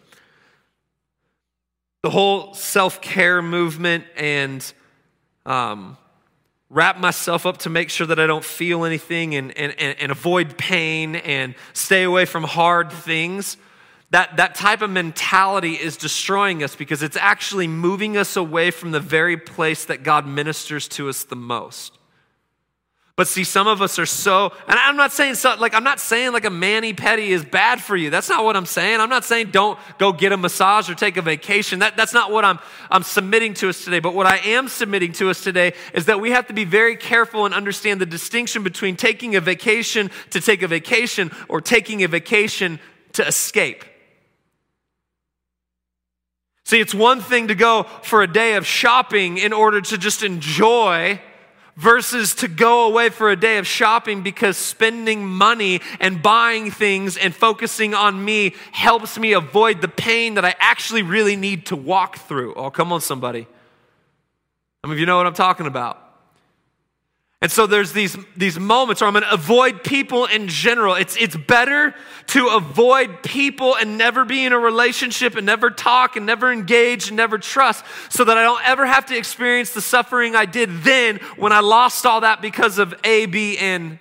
The 2.01 2.09
whole 2.11 2.53
self 2.53 3.01
care 3.01 3.41
movement 3.41 4.05
and 4.15 4.73
um, 5.45 5.97
wrap 6.69 6.99
myself 6.99 7.45
up 7.45 7.57
to 7.57 7.69
make 7.69 7.89
sure 7.89 8.07
that 8.07 8.19
I 8.19 8.27
don't 8.27 8.43
feel 8.43 8.85
anything 8.85 9.35
and, 9.35 9.55
and, 9.57 9.73
and, 9.79 10.11
avoid 10.11 10.57
pain 10.57 11.15
and 11.17 11.53
stay 11.73 12.03
away 12.03 12.25
from 12.25 12.43
hard 12.43 12.91
things. 12.91 13.57
That, 14.11 14.37
that 14.37 14.55
type 14.55 14.81
of 14.81 14.89
mentality 14.89 15.73
is 15.73 15.97
destroying 15.97 16.63
us 16.63 16.75
because 16.75 17.03
it's 17.03 17.17
actually 17.17 17.67
moving 17.67 18.17
us 18.17 18.35
away 18.35 18.71
from 18.71 18.91
the 18.91 18.99
very 18.99 19.37
place 19.37 19.85
that 19.85 20.03
God 20.03 20.27
ministers 20.27 20.87
to 20.89 21.09
us 21.09 21.23
the 21.23 21.35
most. 21.35 21.97
But 23.17 23.29
see, 23.29 23.45
some 23.45 23.65
of 23.65 23.81
us 23.81 23.97
are 23.97 24.05
so, 24.05 24.51
and 24.67 24.77
I'm 24.77 24.97
not 24.97 25.13
saying 25.13 25.35
so, 25.35 25.55
like 25.55 25.73
I'm 25.73 25.85
not 25.85 26.01
saying 26.01 26.33
like 26.33 26.43
a 26.43 26.49
mani 26.49 26.93
pedi 26.93 27.29
is 27.29 27.45
bad 27.45 27.81
for 27.81 27.95
you. 27.95 28.09
That's 28.09 28.27
not 28.27 28.43
what 28.43 28.57
I'm 28.57 28.65
saying. 28.65 28.99
I'm 28.99 29.09
not 29.09 29.23
saying 29.23 29.51
don't 29.51 29.79
go 29.97 30.11
get 30.11 30.33
a 30.33 30.37
massage 30.37 30.89
or 30.89 30.95
take 30.95 31.15
a 31.15 31.21
vacation. 31.21 31.79
That, 31.79 31.95
that's 31.95 32.13
not 32.13 32.29
what 32.29 32.43
I'm 32.43 32.59
I'm 32.91 33.03
submitting 33.03 33.53
to 33.55 33.69
us 33.69 33.85
today. 33.85 33.99
But 33.99 34.15
what 34.15 34.25
I 34.25 34.37
am 34.39 34.67
submitting 34.67 35.13
to 35.13 35.29
us 35.29 35.41
today 35.41 35.73
is 35.93 36.07
that 36.07 36.19
we 36.19 36.31
have 36.31 36.47
to 36.47 36.53
be 36.53 36.65
very 36.65 36.97
careful 36.97 37.45
and 37.45 37.53
understand 37.53 38.01
the 38.01 38.05
distinction 38.05 38.63
between 38.63 38.97
taking 38.97 39.37
a 39.37 39.41
vacation 39.41 40.11
to 40.31 40.41
take 40.41 40.61
a 40.61 40.67
vacation 40.67 41.31
or 41.47 41.61
taking 41.61 42.03
a 42.03 42.09
vacation 42.09 42.81
to 43.13 43.25
escape. 43.25 43.85
See, 46.65 46.81
it's 46.81 46.95
one 46.95 47.21
thing 47.21 47.47
to 47.47 47.55
go 47.55 47.83
for 48.01 48.23
a 48.23 48.27
day 48.27 48.55
of 48.55 48.65
shopping 48.65 49.37
in 49.37 49.53
order 49.53 49.79
to 49.79 49.97
just 49.97 50.21
enjoy 50.21 51.21
versus 51.75 52.35
to 52.35 52.47
go 52.47 52.87
away 52.87 53.09
for 53.09 53.29
a 53.29 53.35
day 53.35 53.57
of 53.57 53.67
shopping 53.67 54.23
because 54.23 54.57
spending 54.57 55.25
money 55.25 55.81
and 55.99 56.21
buying 56.21 56.71
things 56.71 57.17
and 57.17 57.35
focusing 57.35 57.93
on 57.93 58.23
me 58.23 58.53
helps 58.71 59.17
me 59.17 59.33
avoid 59.33 59.81
the 59.81 59.87
pain 59.87 60.35
that 60.35 60.45
I 60.45 60.55
actually 60.59 61.01
really 61.01 61.35
need 61.35 61.65
to 61.67 61.75
walk 61.75 62.17
through. 62.17 62.53
Oh, 62.55 62.69
come 62.69 62.93
on, 62.93 63.01
somebody. 63.01 63.47
Some 64.83 64.91
of 64.91 64.99
you 64.99 65.05
know 65.05 65.17
what 65.17 65.27
I'm 65.27 65.33
talking 65.33 65.65
about. 65.65 66.04
And 67.41 67.51
so 67.51 67.67
there's 67.67 67.91
these, 67.91 68.17
these 68.35 68.57
moments 68.57 69.01
where 69.01 69.07
I'm 69.07 69.13
going 69.13 69.23
to 69.23 69.33
avoid 69.33 69.83
people 69.83 70.25
in 70.25 70.47
general. 70.47 70.95
It's, 70.95 71.17
it's 71.17 71.35
better 71.35 71.93
to 72.27 72.47
avoid 72.47 73.23
people 73.23 73.75
and 73.75 73.97
never 73.97 74.25
be 74.25 74.45
in 74.45 74.53
a 74.53 74.57
relationship 74.57 75.35
and 75.35 75.45
never 75.45 75.69
talk 75.69 76.15
and 76.15 76.25
never 76.25 76.51
engage 76.51 77.09
and 77.09 77.17
never 77.17 77.37
trust 77.37 77.83
so 78.09 78.23
that 78.23 78.37
I 78.37 78.43
don't 78.43 78.65
ever 78.65 78.85
have 78.85 79.05
to 79.07 79.17
experience 79.17 79.73
the 79.73 79.81
suffering 79.81 80.35
I 80.35 80.45
did 80.45 80.83
then 80.83 81.17
when 81.35 81.51
I 81.51 81.59
lost 81.59 82.05
all 82.05 82.21
that 82.21 82.41
because 82.41 82.79
of 82.79 82.95
A, 83.03 83.25
B, 83.25 83.57
and 83.57 83.99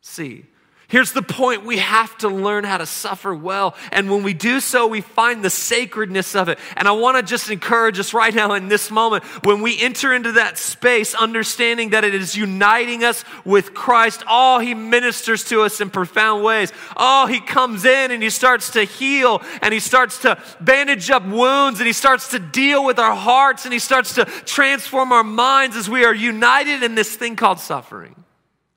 C. 0.00 0.46
Here's 0.92 1.12
the 1.12 1.22
point 1.22 1.64
we 1.64 1.78
have 1.78 2.18
to 2.18 2.28
learn 2.28 2.64
how 2.64 2.76
to 2.76 2.84
suffer 2.84 3.34
well. 3.34 3.74
And 3.92 4.10
when 4.10 4.22
we 4.22 4.34
do 4.34 4.60
so, 4.60 4.86
we 4.86 5.00
find 5.00 5.42
the 5.42 5.48
sacredness 5.48 6.36
of 6.36 6.50
it. 6.50 6.58
And 6.76 6.86
I 6.86 6.90
want 6.90 7.16
to 7.16 7.22
just 7.22 7.50
encourage 7.50 7.98
us 7.98 8.12
right 8.12 8.34
now 8.34 8.52
in 8.52 8.68
this 8.68 8.90
moment 8.90 9.24
when 9.42 9.62
we 9.62 9.80
enter 9.80 10.12
into 10.12 10.32
that 10.32 10.58
space, 10.58 11.14
understanding 11.14 11.90
that 11.90 12.04
it 12.04 12.14
is 12.14 12.36
uniting 12.36 13.04
us 13.04 13.24
with 13.46 13.72
Christ. 13.72 14.22
Oh, 14.28 14.58
He 14.58 14.74
ministers 14.74 15.44
to 15.44 15.62
us 15.62 15.80
in 15.80 15.88
profound 15.88 16.44
ways. 16.44 16.70
Oh, 16.94 17.26
He 17.26 17.40
comes 17.40 17.86
in 17.86 18.10
and 18.10 18.22
He 18.22 18.28
starts 18.28 18.72
to 18.72 18.84
heal 18.84 19.40
and 19.62 19.72
He 19.72 19.80
starts 19.80 20.18
to 20.18 20.38
bandage 20.60 21.08
up 21.08 21.26
wounds 21.26 21.80
and 21.80 21.86
He 21.86 21.94
starts 21.94 22.28
to 22.32 22.38
deal 22.38 22.84
with 22.84 22.98
our 22.98 23.16
hearts 23.16 23.64
and 23.64 23.72
He 23.72 23.78
starts 23.78 24.16
to 24.16 24.26
transform 24.26 25.10
our 25.10 25.24
minds 25.24 25.74
as 25.74 25.88
we 25.88 26.04
are 26.04 26.14
united 26.14 26.82
in 26.82 26.96
this 26.96 27.16
thing 27.16 27.34
called 27.34 27.60
suffering. 27.60 28.14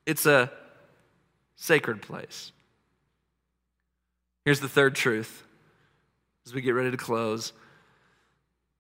It's 0.06 0.26
a 0.26 0.50
sacred 1.56 2.02
place. 2.02 2.52
Here's 4.44 4.60
the 4.60 4.70
third 4.70 4.96
truth 4.96 5.44
as 6.46 6.54
we 6.54 6.62
get 6.62 6.72
ready 6.72 6.92
to 6.92 6.98
close 6.98 7.54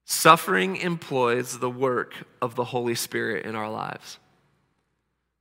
suffering 0.07 0.75
employs 0.75 1.57
the 1.57 1.69
work 1.69 2.13
of 2.39 2.53
the 2.53 2.63
Holy 2.63 2.93
Spirit 2.93 3.43
in 3.45 3.55
our 3.55 3.69
lives. 3.69 4.19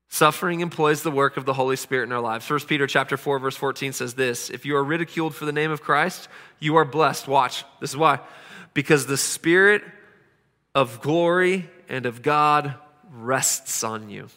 Suffering 0.09 0.61
employs 0.61 1.03
the 1.03 1.11
work 1.11 1.37
of 1.37 1.45
the 1.45 1.53
Holy 1.53 1.77
Spirit 1.77 2.05
in 2.05 2.13
our 2.13 2.21
lives. 2.21 2.49
1 2.49 2.61
Peter 2.61 2.87
chapter 2.87 3.17
4 3.17 3.41
verse 3.41 3.57
14 3.57 3.93
says 3.93 4.15
this, 4.15 4.49
if 4.49 4.65
you 4.65 4.77
are 4.77 4.85
ridiculed 4.85 5.35
for 5.35 5.45
the 5.45 5.53
name 5.53 5.71
of 5.71 5.83
Christ, 5.83 6.29
you 6.61 6.77
are 6.77 6.85
blessed. 6.85 7.29
Watch. 7.29 7.65
This 7.81 7.91
is 7.91 7.97
why. 7.97 8.21
Because 8.73 9.07
the 9.07 9.17
spirit 9.17 9.83
of 10.75 11.03
glory 11.03 11.69
and 11.89 12.07
of 12.07 12.23
God 12.23 12.75
rests 13.13 13.85
on 13.85 14.09
you. 14.09 14.29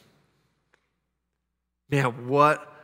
Man, 1.89 2.27
what 2.27 2.76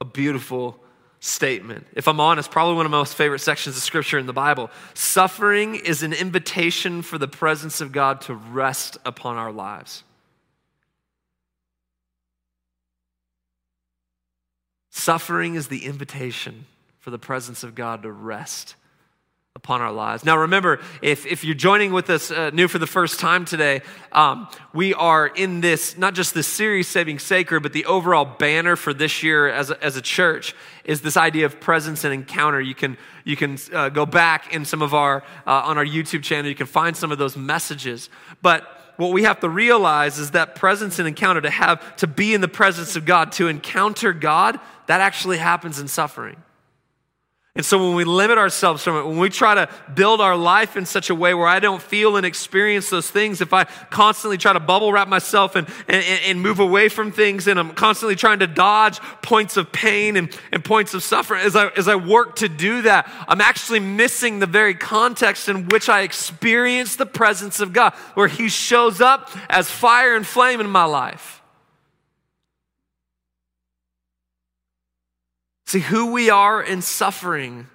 a 0.00 0.04
beautiful 0.04 0.78
statement. 1.20 1.86
If 1.94 2.08
I'm 2.08 2.18
honest, 2.18 2.50
probably 2.50 2.74
one 2.74 2.86
of 2.86 2.92
my 2.92 2.98
most 2.98 3.14
favorite 3.14 3.40
sections 3.40 3.76
of 3.76 3.82
scripture 3.82 4.18
in 4.18 4.26
the 4.26 4.32
Bible. 4.32 4.70
Suffering 4.94 5.74
is 5.74 6.02
an 6.02 6.12
invitation 6.12 7.02
for 7.02 7.18
the 7.18 7.28
presence 7.28 7.80
of 7.80 7.92
God 7.92 8.22
to 8.22 8.34
rest 8.34 8.96
upon 9.04 9.36
our 9.36 9.52
lives. 9.52 10.02
Suffering 14.90 15.54
is 15.54 15.68
the 15.68 15.84
invitation 15.84 16.66
for 16.98 17.10
the 17.10 17.18
presence 17.18 17.62
of 17.62 17.74
God 17.74 18.02
to 18.02 18.10
rest 18.10 18.74
upon 19.62 19.82
our 19.82 19.92
lives. 19.92 20.24
Now, 20.24 20.38
remember, 20.38 20.80
if, 21.02 21.26
if 21.26 21.44
you're 21.44 21.54
joining 21.54 21.92
with 21.92 22.08
us 22.08 22.30
uh, 22.30 22.48
new 22.48 22.66
for 22.66 22.78
the 22.78 22.86
first 22.86 23.20
time 23.20 23.44
today, 23.44 23.82
um, 24.10 24.48
we 24.72 24.94
are 24.94 25.26
in 25.26 25.60
this, 25.60 25.98
not 25.98 26.14
just 26.14 26.32
this 26.32 26.46
series, 26.46 26.88
Saving 26.88 27.18
Sacred, 27.18 27.62
but 27.62 27.74
the 27.74 27.84
overall 27.84 28.24
banner 28.24 28.74
for 28.74 28.94
this 28.94 29.22
year 29.22 29.48
as 29.50 29.70
a, 29.70 29.84
as 29.84 29.96
a 29.96 30.00
church 30.00 30.54
is 30.84 31.02
this 31.02 31.18
idea 31.18 31.44
of 31.44 31.60
presence 31.60 32.04
and 32.04 32.14
encounter. 32.14 32.58
You 32.58 32.74
can, 32.74 32.96
you 33.24 33.36
can 33.36 33.58
uh, 33.74 33.90
go 33.90 34.06
back 34.06 34.54
in 34.54 34.64
some 34.64 34.80
of 34.80 34.94
our, 34.94 35.22
uh, 35.46 35.50
on 35.50 35.76
our 35.76 35.84
YouTube 35.84 36.22
channel, 36.22 36.48
you 36.48 36.56
can 36.56 36.66
find 36.66 36.96
some 36.96 37.12
of 37.12 37.18
those 37.18 37.36
messages. 37.36 38.08
But 38.40 38.94
what 38.96 39.12
we 39.12 39.24
have 39.24 39.40
to 39.40 39.48
realize 39.50 40.18
is 40.18 40.30
that 40.30 40.54
presence 40.54 40.98
and 40.98 41.06
encounter, 41.06 41.42
to 41.42 41.50
have, 41.50 41.96
to 41.96 42.06
be 42.06 42.32
in 42.32 42.40
the 42.40 42.48
presence 42.48 42.96
of 42.96 43.04
God, 43.04 43.32
to 43.32 43.48
encounter 43.48 44.14
God, 44.14 44.58
that 44.86 45.02
actually 45.02 45.36
happens 45.36 45.78
in 45.78 45.86
suffering. 45.86 46.42
And 47.60 47.64
so 47.66 47.76
when 47.76 47.94
we 47.94 48.04
limit 48.04 48.38
ourselves 48.38 48.82
from 48.82 48.96
it, 48.96 49.06
when 49.06 49.18
we 49.18 49.28
try 49.28 49.54
to 49.54 49.68
build 49.94 50.22
our 50.22 50.34
life 50.34 50.78
in 50.78 50.86
such 50.86 51.10
a 51.10 51.14
way 51.14 51.34
where 51.34 51.46
I 51.46 51.60
don't 51.60 51.82
feel 51.82 52.16
and 52.16 52.24
experience 52.24 52.88
those 52.88 53.10
things, 53.10 53.42
if 53.42 53.52
I 53.52 53.64
constantly 53.90 54.38
try 54.38 54.54
to 54.54 54.60
bubble 54.60 54.94
wrap 54.94 55.08
myself 55.08 55.56
and, 55.56 55.68
and, 55.86 56.02
and 56.02 56.40
move 56.40 56.58
away 56.58 56.88
from 56.88 57.12
things 57.12 57.46
and 57.46 57.60
I'm 57.60 57.72
constantly 57.74 58.16
trying 58.16 58.38
to 58.38 58.46
dodge 58.46 58.98
points 59.20 59.58
of 59.58 59.72
pain 59.72 60.16
and, 60.16 60.34
and 60.50 60.64
points 60.64 60.94
of 60.94 61.02
suffering, 61.02 61.42
as 61.42 61.54
I, 61.54 61.68
as 61.76 61.86
I 61.86 61.96
work 61.96 62.36
to 62.36 62.48
do 62.48 62.80
that, 62.80 63.12
I'm 63.28 63.42
actually 63.42 63.80
missing 63.80 64.38
the 64.38 64.46
very 64.46 64.72
context 64.72 65.46
in 65.50 65.68
which 65.68 65.90
I 65.90 66.00
experience 66.00 66.96
the 66.96 67.04
presence 67.04 67.60
of 67.60 67.74
God, 67.74 67.92
where 68.14 68.28
He 68.28 68.48
shows 68.48 69.02
up 69.02 69.28
as 69.50 69.70
fire 69.70 70.16
and 70.16 70.26
flame 70.26 70.62
in 70.62 70.70
my 70.70 70.84
life. 70.84 71.39
See, 75.70 75.78
who 75.78 76.10
we 76.10 76.30
are 76.30 76.60
in 76.60 76.82
suffering 76.82 77.68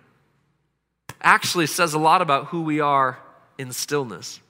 actually 1.22 1.68
says 1.68 1.94
a 1.94 1.98
lot 1.98 2.22
about 2.22 2.48
who 2.48 2.64
we 2.64 2.82
are 2.82 3.18
in 3.58 3.72
stillness. 3.72 4.42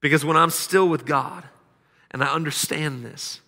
Because 0.00 0.24
when 0.24 0.36
I'm 0.36 0.50
still 0.50 0.88
with 0.88 1.04
God 1.04 1.42
and 2.12 2.22
I 2.22 2.32
understand 2.32 3.04
this, 3.04 3.40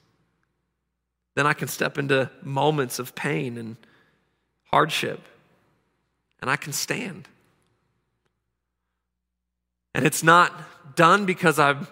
then 1.37 1.47
I 1.47 1.53
can 1.53 1.69
step 1.69 1.99
into 1.99 2.29
moments 2.43 2.99
of 2.99 3.15
pain 3.15 3.57
and 3.57 3.77
hardship 4.73 5.21
and 6.41 6.51
I 6.51 6.57
can 6.57 6.73
stand. 6.73 7.29
And 9.95 10.05
it's 10.05 10.25
not 10.25 10.97
done 10.97 11.27
because 11.27 11.61
I'm 11.61 11.87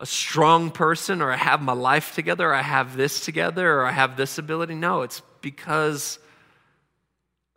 a 0.00 0.06
strong 0.06 0.70
person 0.70 1.20
or 1.20 1.30
I 1.30 1.36
have 1.36 1.60
my 1.60 1.74
life 1.74 2.14
together 2.14 2.48
or 2.48 2.54
I 2.54 2.62
have 2.62 2.96
this 2.96 3.22
together 3.22 3.80
or 3.80 3.84
I 3.84 3.92
have 3.92 4.16
this 4.16 4.38
ability. 4.38 4.76
No, 4.76 5.02
it's 5.02 5.20
because 5.42 6.18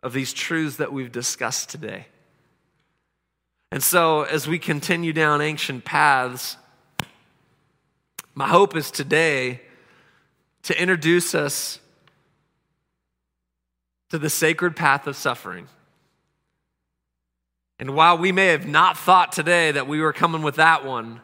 of 0.02 0.12
these 0.12 0.32
truths 0.32 0.76
that 0.76 0.92
we've 0.92 1.10
discussed 1.10 1.70
today. 1.70 2.06
And 3.72 3.82
so, 3.82 4.22
as 4.22 4.46
we 4.46 4.58
continue 4.58 5.12
down 5.12 5.40
ancient 5.40 5.84
paths, 5.84 6.56
my 8.34 8.48
hope 8.48 8.76
is 8.76 8.90
today 8.90 9.62
to 10.64 10.80
introduce 10.80 11.34
us 11.34 11.80
to 14.10 14.18
the 14.18 14.30
sacred 14.30 14.76
path 14.76 15.06
of 15.06 15.16
suffering. 15.16 15.68
And 17.78 17.94
while 17.94 18.16
we 18.16 18.32
may 18.32 18.48
have 18.48 18.66
not 18.66 18.96
thought 18.96 19.32
today 19.32 19.72
that 19.72 19.86
we 19.86 20.00
were 20.00 20.12
coming 20.12 20.42
with 20.42 20.56
that 20.56 20.84
one, 20.84 21.20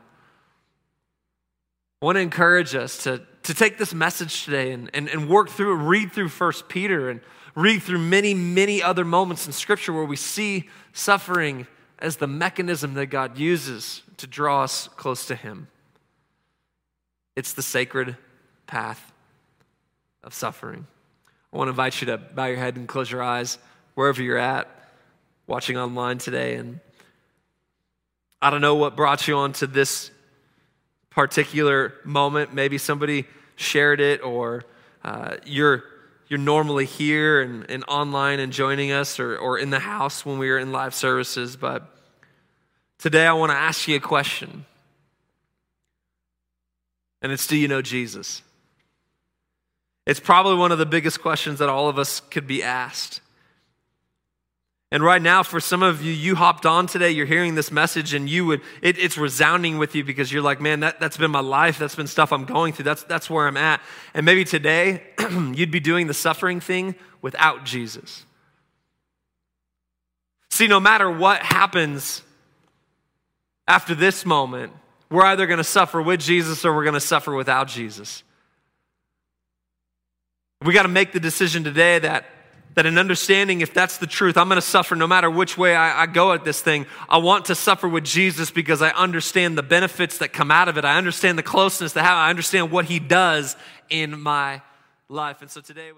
I 2.00 2.04
want 2.04 2.16
to 2.16 2.20
encourage 2.20 2.74
us 2.74 3.04
to 3.04 3.22
to 3.44 3.54
take 3.54 3.78
this 3.78 3.92
message 3.92 4.44
today 4.44 4.72
and, 4.72 4.90
and, 4.94 5.08
and 5.08 5.28
work 5.28 5.48
through 5.50 5.72
it, 5.72 5.84
read 5.84 6.12
through 6.12 6.28
First 6.28 6.68
Peter 6.68 7.10
and 7.10 7.20
read 7.54 7.82
through 7.82 7.98
many, 7.98 8.34
many 8.34 8.82
other 8.82 9.04
moments 9.04 9.46
in 9.46 9.52
Scripture 9.52 9.92
where 9.92 10.04
we 10.04 10.16
see 10.16 10.68
suffering 10.92 11.66
as 11.98 12.16
the 12.16 12.26
mechanism 12.26 12.94
that 12.94 13.06
God 13.06 13.38
uses 13.38 14.02
to 14.18 14.26
draw 14.26 14.62
us 14.62 14.88
close 14.96 15.26
to 15.26 15.34
Him. 15.34 15.68
It's 17.36 17.52
the 17.52 17.62
sacred 17.62 18.16
path 18.66 19.12
of 20.22 20.34
suffering. 20.34 20.86
I 21.52 21.56
want 21.56 21.68
to 21.68 21.70
invite 21.70 22.00
you 22.00 22.06
to 22.06 22.18
bow 22.18 22.46
your 22.46 22.56
head 22.56 22.76
and 22.76 22.86
close 22.86 23.10
your 23.10 23.22
eyes 23.22 23.58
wherever 23.94 24.22
you're 24.22 24.38
at, 24.38 24.68
watching 25.46 25.76
online 25.76 26.18
today. 26.18 26.54
And 26.54 26.80
I 28.40 28.50
don't 28.50 28.60
know 28.60 28.76
what 28.76 28.96
brought 28.96 29.26
you 29.28 29.36
onto 29.36 29.66
this 29.66 30.10
particular 31.14 31.94
moment. 32.04 32.54
Maybe 32.54 32.78
somebody 32.78 33.26
shared 33.56 34.00
it, 34.00 34.22
or 34.22 34.64
uh, 35.04 35.36
you're, 35.44 35.84
you're 36.28 36.38
normally 36.38 36.86
here 36.86 37.40
and, 37.40 37.68
and 37.70 37.84
online 37.88 38.40
and 38.40 38.52
joining 38.52 38.92
us, 38.92 39.20
or, 39.20 39.36
or 39.36 39.58
in 39.58 39.70
the 39.70 39.80
house 39.80 40.24
when 40.26 40.38
we 40.38 40.50
are 40.50 40.58
in 40.58 40.72
live 40.72 40.94
services. 40.94 41.56
But 41.56 41.88
today 42.98 43.26
I 43.26 43.32
want 43.32 43.52
to 43.52 43.56
ask 43.56 43.88
you 43.88 43.96
a 43.96 44.00
question. 44.00 44.64
And 47.20 47.30
it's 47.30 47.46
Do 47.46 47.56
you 47.56 47.68
know 47.68 47.82
Jesus? 47.82 48.42
It's 50.04 50.20
probably 50.20 50.56
one 50.56 50.72
of 50.72 50.78
the 50.78 50.86
biggest 50.86 51.22
questions 51.22 51.60
that 51.60 51.68
all 51.68 51.88
of 51.88 51.98
us 51.98 52.20
could 52.20 52.46
be 52.46 52.62
asked. 52.62 53.20
And 54.92 55.02
right 55.02 55.22
now, 55.22 55.42
for 55.42 55.58
some 55.58 55.82
of 55.82 56.02
you, 56.02 56.12
you 56.12 56.34
hopped 56.34 56.66
on 56.66 56.86
today, 56.86 57.12
you're 57.12 57.24
hearing 57.24 57.54
this 57.54 57.72
message, 57.72 58.12
and 58.12 58.28
you 58.28 58.44
would, 58.44 58.60
it, 58.82 58.98
it's 58.98 59.16
resounding 59.16 59.78
with 59.78 59.94
you 59.94 60.04
because 60.04 60.30
you're 60.30 60.42
like, 60.42 60.60
man, 60.60 60.80
that, 60.80 61.00
that's 61.00 61.16
been 61.16 61.30
my 61.30 61.40
life. 61.40 61.78
That's 61.78 61.94
been 61.94 62.06
stuff 62.06 62.30
I'm 62.30 62.44
going 62.44 62.74
through. 62.74 62.84
That's, 62.84 63.02
that's 63.04 63.30
where 63.30 63.48
I'm 63.48 63.56
at. 63.56 63.80
And 64.12 64.26
maybe 64.26 64.44
today, 64.44 65.02
you'd 65.54 65.70
be 65.70 65.80
doing 65.80 66.08
the 66.08 66.14
suffering 66.14 66.60
thing 66.60 66.94
without 67.22 67.64
Jesus. 67.64 68.26
See, 70.50 70.66
no 70.66 70.78
matter 70.78 71.10
what 71.10 71.40
happens 71.40 72.20
after 73.66 73.94
this 73.94 74.26
moment, 74.26 74.74
we're 75.08 75.24
either 75.24 75.46
going 75.46 75.56
to 75.56 75.64
suffer 75.64 76.02
with 76.02 76.20
Jesus 76.20 76.66
or 76.66 76.76
we're 76.76 76.84
going 76.84 76.92
to 76.92 77.00
suffer 77.00 77.34
without 77.34 77.66
Jesus. 77.66 78.22
We 80.62 80.74
got 80.74 80.82
to 80.82 80.88
make 80.88 81.12
the 81.12 81.20
decision 81.20 81.64
today 81.64 81.98
that, 82.00 82.26
that 82.74 82.86
in 82.86 82.98
understanding 82.98 83.60
if 83.60 83.74
that's 83.74 83.98
the 83.98 84.06
truth, 84.06 84.36
I'm 84.36 84.48
going 84.48 84.56
to 84.56 84.66
suffer 84.66 84.94
no 84.94 85.06
matter 85.06 85.30
which 85.30 85.58
way 85.58 85.76
I, 85.76 86.02
I 86.02 86.06
go 86.06 86.32
at 86.32 86.44
this 86.44 86.60
thing. 86.60 86.86
I 87.08 87.18
want 87.18 87.46
to 87.46 87.54
suffer 87.54 87.88
with 87.88 88.04
Jesus 88.04 88.50
because 88.50 88.82
I 88.82 88.90
understand 88.90 89.58
the 89.58 89.62
benefits 89.62 90.18
that 90.18 90.32
come 90.32 90.50
out 90.50 90.68
of 90.68 90.78
it. 90.78 90.84
I 90.84 90.96
understand 90.96 91.38
the 91.38 91.42
closeness 91.42 91.92
that 91.92 92.04
have. 92.04 92.16
I 92.16 92.30
understand 92.30 92.70
what 92.70 92.86
he 92.86 92.98
does 92.98 93.56
in 93.90 94.20
my 94.20 94.62
life. 95.08 95.42
And 95.42 95.50
so 95.50 95.60
today, 95.60 95.92